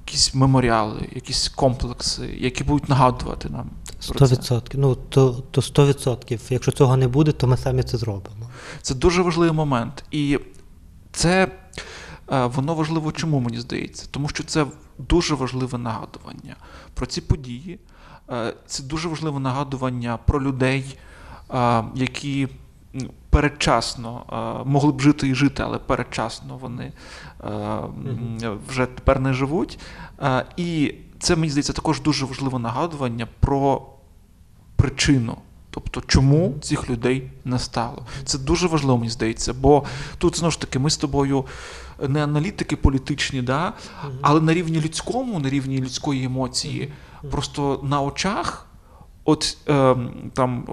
якісь 0.07 0.35
меморіали, 0.35 1.09
якісь 1.15 1.49
комплекси, 1.49 2.37
які 2.37 2.63
будуть 2.63 2.89
нагадувати 2.89 3.49
нам. 3.49 3.69
Сто 3.99 4.25
відсотків. 4.25 4.79
Ну 4.79 4.95
то 4.95 5.31
то 5.51 5.61
100%. 5.61 6.53
Якщо 6.53 6.71
цього 6.71 6.97
не 6.97 7.07
буде, 7.07 7.31
то 7.31 7.47
ми 7.47 7.57
самі 7.57 7.83
це 7.83 7.97
зробимо. 7.97 8.49
Це 8.81 8.95
дуже 8.95 9.21
важливий 9.21 9.55
момент. 9.55 10.03
І 10.11 10.39
це 11.11 11.47
е, 12.31 12.45
воно 12.45 12.75
важливо 12.75 13.11
чому 13.11 13.39
мені 13.39 13.59
здається? 13.59 14.07
Тому 14.11 14.29
що 14.29 14.43
це 14.43 14.65
дуже 14.97 15.35
важливе 15.35 15.77
нагадування 15.77 16.55
про 16.93 17.05
ці 17.05 17.21
події. 17.21 17.79
Е, 18.29 18.53
це 18.67 18.83
дуже 18.83 19.07
важливе 19.07 19.39
нагадування 19.39 20.17
про 20.17 20.43
людей, 20.43 20.97
е, 21.53 21.83
які 21.95 22.47
передчасно 23.29 24.23
могли 24.65 24.91
б 24.91 25.01
жити 25.01 25.27
і 25.27 25.35
жити, 25.35 25.63
але 25.63 25.77
передчасно 25.77 26.57
вони 26.57 26.91
вже 28.69 28.85
тепер 28.85 29.19
не 29.19 29.33
живуть. 29.33 29.79
І 30.57 30.95
це 31.19 31.35
мені 31.35 31.49
здається 31.49 31.73
також 31.73 32.01
дуже 32.01 32.25
важливе 32.25 32.59
нагадування 32.59 33.27
про 33.39 33.81
причину. 34.75 35.37
Тобто, 35.75 36.01
чому 36.07 36.53
цих 36.61 36.89
людей 36.89 37.31
не 37.45 37.59
стало? 37.59 38.05
Це 38.25 38.37
дуже 38.37 38.67
важливо, 38.67 38.97
мені 38.97 39.09
здається, 39.09 39.53
бо 39.53 39.83
тут 40.17 40.37
знову 40.37 40.51
ж 40.51 40.61
таки 40.61 40.79
ми 40.79 40.89
з 40.89 40.97
тобою 40.97 41.45
не 42.07 42.23
аналітики 42.23 42.75
політичні, 42.75 43.41
да? 43.41 43.73
але 44.21 44.41
на 44.41 44.53
рівні 44.53 44.81
людському, 44.81 45.39
на 45.39 45.49
рівні 45.49 45.81
людської 45.81 46.23
емоції, 46.23 46.91
просто 47.31 47.79
на 47.83 48.01
очах, 48.01 48.67
от 49.25 49.57
е, 49.69 49.95
там 50.33 50.65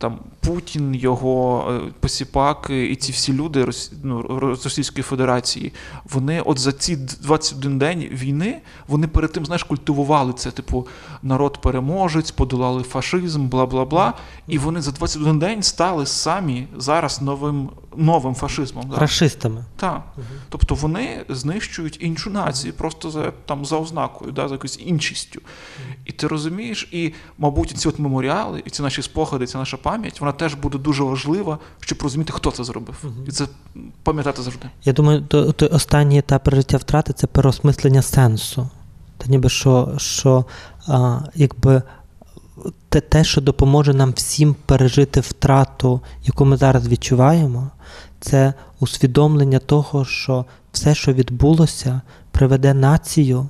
там 0.00 0.18
Путін, 0.40 0.94
його 0.94 1.66
е, 1.70 1.92
посіпаки 2.00 2.86
і 2.86 2.96
ці 2.96 3.12
всі 3.12 3.32
люди 3.32 3.66
ну, 4.02 4.22
Російської 4.64 5.02
Федерації, 5.02 5.72
вони 6.04 6.40
от 6.40 6.58
за 6.58 6.72
ці 6.72 6.96
21 6.96 7.78
день 7.78 8.08
війни 8.12 8.60
вони 8.88 9.06
перед 9.06 9.32
тим 9.32 9.46
знаєш, 9.46 9.64
культивували 9.64 10.32
це, 10.32 10.50
типу, 10.50 10.86
народ-переможець, 11.22 12.30
подолали 12.30 12.82
фашизм, 12.82 13.46
бла 13.46 13.66
бла 13.66 13.84
бла. 13.84 14.14
І 14.46 14.58
вони 14.58 14.80
за 14.80 14.90
21 14.90 15.38
день 15.38 15.62
стали 15.62 16.06
самі 16.06 16.66
зараз 16.76 17.22
новим 17.22 17.70
новим 17.96 18.34
фашизмом. 18.34 18.92
Рашистами. 18.96 19.64
Так. 19.76 20.04
Угу. 20.16 20.26
Тобто 20.48 20.74
вони 20.74 21.24
знищують 21.28 21.98
іншу 22.00 22.30
націю, 22.30 22.72
просто 22.72 23.10
за 23.10 23.32
там 23.46 23.64
за 23.64 23.76
ознакою, 23.76 24.32
да, 24.32 24.48
за 24.48 24.54
якоюсь 24.54 24.80
іншістю. 24.84 25.40
Угу. 25.40 25.94
І 26.04 26.12
ти 26.12 26.26
розумієш, 26.26 26.88
і, 26.92 27.12
мабуть, 27.38 27.70
ці 27.70 27.88
от 27.88 27.98
меморіали, 27.98 28.62
і 28.64 28.70
ці 28.70 28.82
наші 28.82 29.02
спогади, 29.02 29.46
ця 29.46 29.58
наша 29.58 29.76
пам'ять, 29.76 29.89
вона 30.20 30.32
теж 30.32 30.54
буде 30.54 30.78
дуже 30.78 31.02
важлива, 31.02 31.58
щоб 31.80 32.02
розуміти, 32.02 32.32
хто 32.32 32.50
це 32.50 32.64
зробив. 32.64 32.94
Угу. 33.04 33.12
І 33.28 33.30
це 33.30 33.46
пам'ятати 34.02 34.42
завжди. 34.42 34.66
Я 34.84 34.92
думаю, 34.92 35.20
то, 35.28 35.52
то 35.52 35.66
останній 35.66 36.18
етап 36.18 36.44
пережиття 36.44 36.76
втрати 36.76 37.12
це 37.12 37.26
переосмислення 37.26 38.02
сенсу. 38.02 38.68
Та 39.18 39.26
ніби 39.26 39.48
що, 39.48 39.94
що 39.96 40.44
а, 40.86 41.20
якби. 41.34 41.82
Те, 42.88 43.00
те, 43.00 43.24
що 43.24 43.40
допоможе 43.40 43.94
нам 43.94 44.12
всім 44.12 44.56
пережити 44.66 45.20
втрату, 45.20 46.00
яку 46.22 46.44
ми 46.44 46.56
зараз 46.56 46.88
відчуваємо, 46.88 47.70
це 48.20 48.54
усвідомлення 48.80 49.58
того, 49.58 50.04
що 50.04 50.44
все, 50.72 50.94
що 50.94 51.12
відбулося, 51.12 52.00
приведе 52.30 52.74
націю 52.74 53.48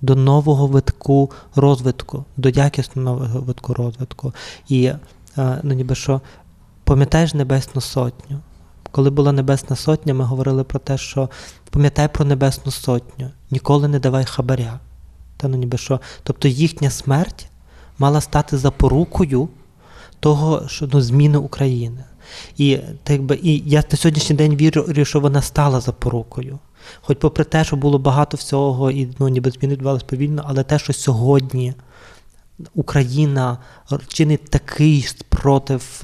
до 0.00 0.14
нового 0.14 0.66
витку 0.66 1.30
розвитку, 1.54 2.24
до 2.36 2.48
якісного 2.48 3.18
нового 3.18 3.40
витку 3.40 3.74
розвитку. 3.74 4.32
І 4.68 4.92
ну, 5.36 5.74
ніби 5.74 5.94
що 5.94 6.20
пам'ятаєш 6.84 7.34
Небесну 7.34 7.80
Сотню. 7.80 8.40
Коли 8.90 9.10
була 9.10 9.32
Небесна 9.32 9.76
Сотня, 9.76 10.14
ми 10.14 10.24
говорили 10.24 10.64
про 10.64 10.78
те, 10.78 10.98
що 10.98 11.30
пам'ятай 11.70 12.08
про 12.08 12.24
Небесну 12.24 12.72
Сотню, 12.72 13.30
ніколи 13.50 13.88
не 13.88 13.98
давай 13.98 14.24
хабаря. 14.24 14.80
Та, 15.36 15.48
ну, 15.48 15.56
ніби 15.56 15.78
що, 15.78 16.00
Тобто 16.22 16.48
їхня 16.48 16.90
смерть 16.90 17.48
мала 17.98 18.20
стати 18.20 18.58
запорукою 18.58 19.48
того, 20.20 20.68
що 20.68 20.88
ну, 20.92 21.00
зміни 21.00 21.38
України. 21.38 22.04
І 22.56 22.78
так 23.04 23.22
би, 23.22 23.38
і 23.42 23.62
я 23.66 23.84
на 23.90 23.98
сьогоднішній 23.98 24.36
день 24.36 24.56
вірю, 24.56 25.04
що 25.04 25.20
вона 25.20 25.42
стала 25.42 25.80
запорукою. 25.80 26.58
Хоч 27.00 27.18
попри 27.18 27.44
те, 27.44 27.64
що 27.64 27.76
було 27.76 27.98
багато 27.98 28.36
всього, 28.36 28.90
і 28.90 29.08
ну, 29.18 29.28
ніби 29.28 29.50
зміни 29.50 29.74
відбувалися 29.74 30.04
повільно, 30.08 30.44
але 30.46 30.62
те, 30.62 30.78
що 30.78 30.92
сьогодні 30.92 31.74
Україна 32.74 33.58
чинить 34.08 34.44
такий 34.50 35.02
спротив 35.02 36.02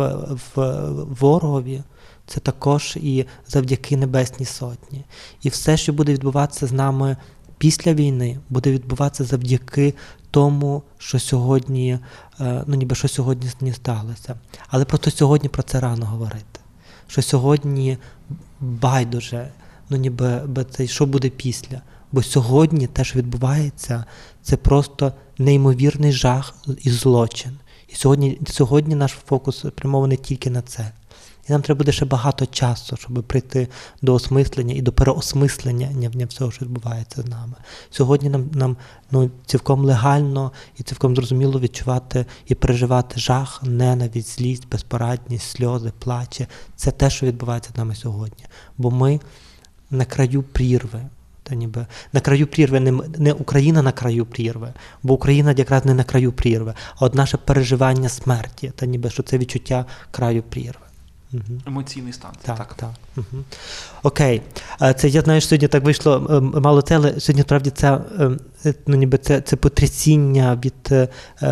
в 0.57 0.81
ворогові, 1.21 1.83
це 2.27 2.41
також 2.41 2.99
і 3.01 3.25
завдяки 3.49 3.97
Небесній 3.97 4.47
Сотні. 4.47 5.05
І 5.43 5.49
все, 5.49 5.77
що 5.77 5.93
буде 5.93 6.13
відбуватися 6.13 6.67
з 6.67 6.73
нами 6.73 7.17
після 7.59 7.95
війни, 7.95 8.39
буде 8.49 8.73
відбуватися 8.73 9.25
завдяки 9.25 9.95
тому, 10.31 10.83
що 10.99 11.19
сьогодні, 11.19 11.99
е, 12.41 12.65
ну 12.67 12.75
ніби 12.75 12.95
що 12.95 13.09
сьогодні 13.09 13.51
не 13.61 13.73
сталося. 13.73 14.35
Але 14.69 14.85
просто 14.85 15.11
сьогодні 15.11 15.49
про 15.49 15.63
це 15.63 15.81
рано 15.81 16.07
говорити. 16.07 16.61
Що 17.09 17.23
сьогодні 17.23 17.99
байдуже, 18.61 19.53
ну 19.91 19.97
ніби 19.97 20.41
що 20.87 21.07
буде 21.07 21.29
після. 21.29 21.81
Бо 22.13 22.23
сьогодні 22.23 22.87
те, 22.87 23.05
що 23.05 23.19
відбувається, 23.19 24.05
це 24.43 24.57
просто 24.57 25.13
неймовірний 25.39 26.13
жах 26.13 26.55
і 26.83 26.91
злочин. 26.91 27.59
І 27.89 27.95
сьогодні, 27.95 28.39
сьогодні 28.49 28.95
наш 28.95 29.13
фокус 29.13 29.59
спрямований 29.59 30.17
тільки 30.17 30.51
на 30.51 30.63
це. 30.63 30.93
І 31.49 31.53
нам 31.53 31.63
треба 31.63 31.79
буде 31.79 31.93
ще 31.93 32.05
багато 32.05 32.47
часу, 32.47 32.97
щоб 32.97 33.25
прийти 33.25 33.69
до 34.03 34.15
осмислення 34.15 34.75
і 34.75 34.83
до 34.83 34.93
переосмислення 34.93 36.11
всього, 36.29 36.51
що 36.51 36.65
відбувається 36.65 37.23
з 37.23 37.27
нами. 37.27 37.55
Сьогодні 37.91 38.29
нам 38.29 38.51
нам 38.53 38.77
ну, 39.11 39.31
цілком 39.47 39.85
легально 39.85 40.53
і 40.79 40.83
цілком 40.83 41.17
зрозуміло 41.17 41.61
відчувати 41.61 42.27
і 42.47 42.55
переживати 42.55 43.21
жах, 43.21 43.63
ненависть, 43.63 44.39
злість, 44.39 44.69
безпорадність, 44.69 45.51
сльози, 45.51 45.93
плаче. 45.99 46.47
Це 46.77 46.91
те, 46.91 47.11
що 47.11 47.27
відбувається 47.27 47.71
з 47.75 47.79
нами 47.79 47.95
сьогодні. 47.95 48.45
Бо 48.79 48.91
ми 48.91 49.21
на 49.91 50.05
краю 50.05 50.43
прірви. 50.43 51.03
Та 51.49 51.55
ніби 51.55 51.87
на 52.13 52.21
краю 52.21 52.47
прірви, 52.47 52.81
не 52.81 52.93
не 53.19 53.33
Україна 53.33 53.83
на 53.83 53.93
краю 53.93 54.27
прірви, 54.27 54.73
бо 55.03 55.15
Україна 55.15 55.55
якраз 55.57 55.85
не 55.85 55.95
на 55.95 56.05
краю 56.05 56.33
прірви, 56.33 56.75
а 56.99 57.05
от 57.05 57.15
наше 57.15 57.37
переживання 57.37 58.09
смерті, 58.09 58.73
та 58.77 58.87
ніби 58.87 59.11
що 59.11 59.23
це 59.23 59.39
відчуття 59.39 59.85
краю 60.11 60.43
прірви. 60.43 60.86
Угу. 61.33 61.61
Емоційний 61.67 62.13
стан. 62.13 62.31
Так, 62.43 62.59
так. 62.59 62.75
так. 62.75 62.91
Угу. 63.17 63.43
Окей. 64.03 64.43
Це 64.97 65.09
я 65.09 65.21
знаю, 65.21 65.41
що 65.41 65.49
сьогодні 65.49 65.69
так 65.69 65.85
вийшло 65.85 66.27
ем, 66.31 66.55
мало 66.63 66.83
це, 66.83 66.97
але 66.97 67.21
сьогодні 67.21 67.43
справді 67.43 67.71
це 67.71 68.01
ем, 68.19 68.39
Е, 68.67 68.75
ну, 68.87 68.97
ніби 68.97 69.19
це 69.19 69.41
це 69.41 69.57
потрясіння 69.57 70.59
від 70.65 70.93
е, 70.93 71.09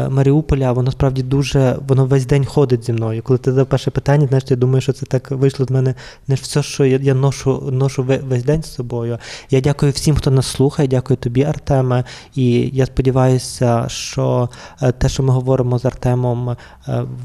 Маріуполя, 0.09 0.73
воно 0.73 0.93
справді 0.93 1.23
дуже, 1.23 1.79
воно 1.89 2.07
весь 2.07 2.27
день 2.27 2.45
ходить 2.45 2.85
зі 2.85 2.93
мною. 2.93 3.23
Коли 3.23 3.39
ти 3.39 3.51
задав 3.51 3.67
перше 3.67 3.91
питання, 3.91 4.27
знаєш, 4.27 4.45
я 4.49 4.57
думаю, 4.57 4.81
що 4.81 4.93
це 4.93 5.07
так 5.07 5.31
вийшло 5.31 5.67
з 5.67 5.71
мене 5.71 5.95
не 6.29 6.35
все, 6.35 6.63
що 6.63 6.85
я 6.85 6.99
я 7.03 7.15
ношу 7.15 7.71
ношу 7.73 8.03
весь 8.03 8.45
день 8.45 8.63
з 8.63 8.75
собою. 8.75 9.19
Я 9.51 9.61
дякую 9.61 9.93
всім, 9.93 10.17
хто 10.17 10.31
нас 10.31 10.47
слухає, 10.47 10.89
дякую 10.89 11.17
тобі, 11.17 11.43
Артеме. 11.43 12.05
І 12.35 12.71
я 12.73 12.87
сподіваюся, 12.87 13.85
що 13.89 14.49
е, 14.83 14.93
те, 14.93 15.09
що 15.09 15.23
ми 15.23 15.33
говоримо 15.33 15.79
з 15.79 15.85
Артемом, 15.85 16.57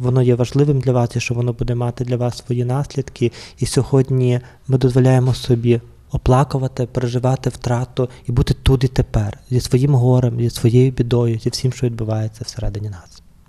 воно 0.01 0.21
є 0.21 0.35
важливим 0.35 0.79
для 0.79 0.91
вас 0.91 1.15
і 1.15 1.19
що 1.19 1.33
воно 1.33 1.53
буде 1.53 1.75
мати 1.75 2.03
для 2.03 2.17
вас 2.17 2.38
свої 2.39 2.65
наслідки. 2.65 3.31
І 3.57 3.65
сьогодні 3.65 4.39
ми 4.67 4.77
дозволяємо 4.77 5.33
собі 5.33 5.81
оплакувати, 6.11 6.85
переживати 6.85 7.49
втрату 7.49 8.09
і 8.27 8.31
бути 8.31 8.53
тут 8.53 8.83
і 8.83 8.87
тепер 8.87 9.39
зі 9.49 9.59
своїм 9.59 9.95
горем, 9.95 10.39
зі 10.39 10.49
своєю 10.49 10.91
бідою, 10.91 11.39
зі 11.39 11.49
всім, 11.49 11.73
що 11.73 11.85
відбувається 11.85 12.43
всередині 12.45 12.89
нас. 12.89 13.18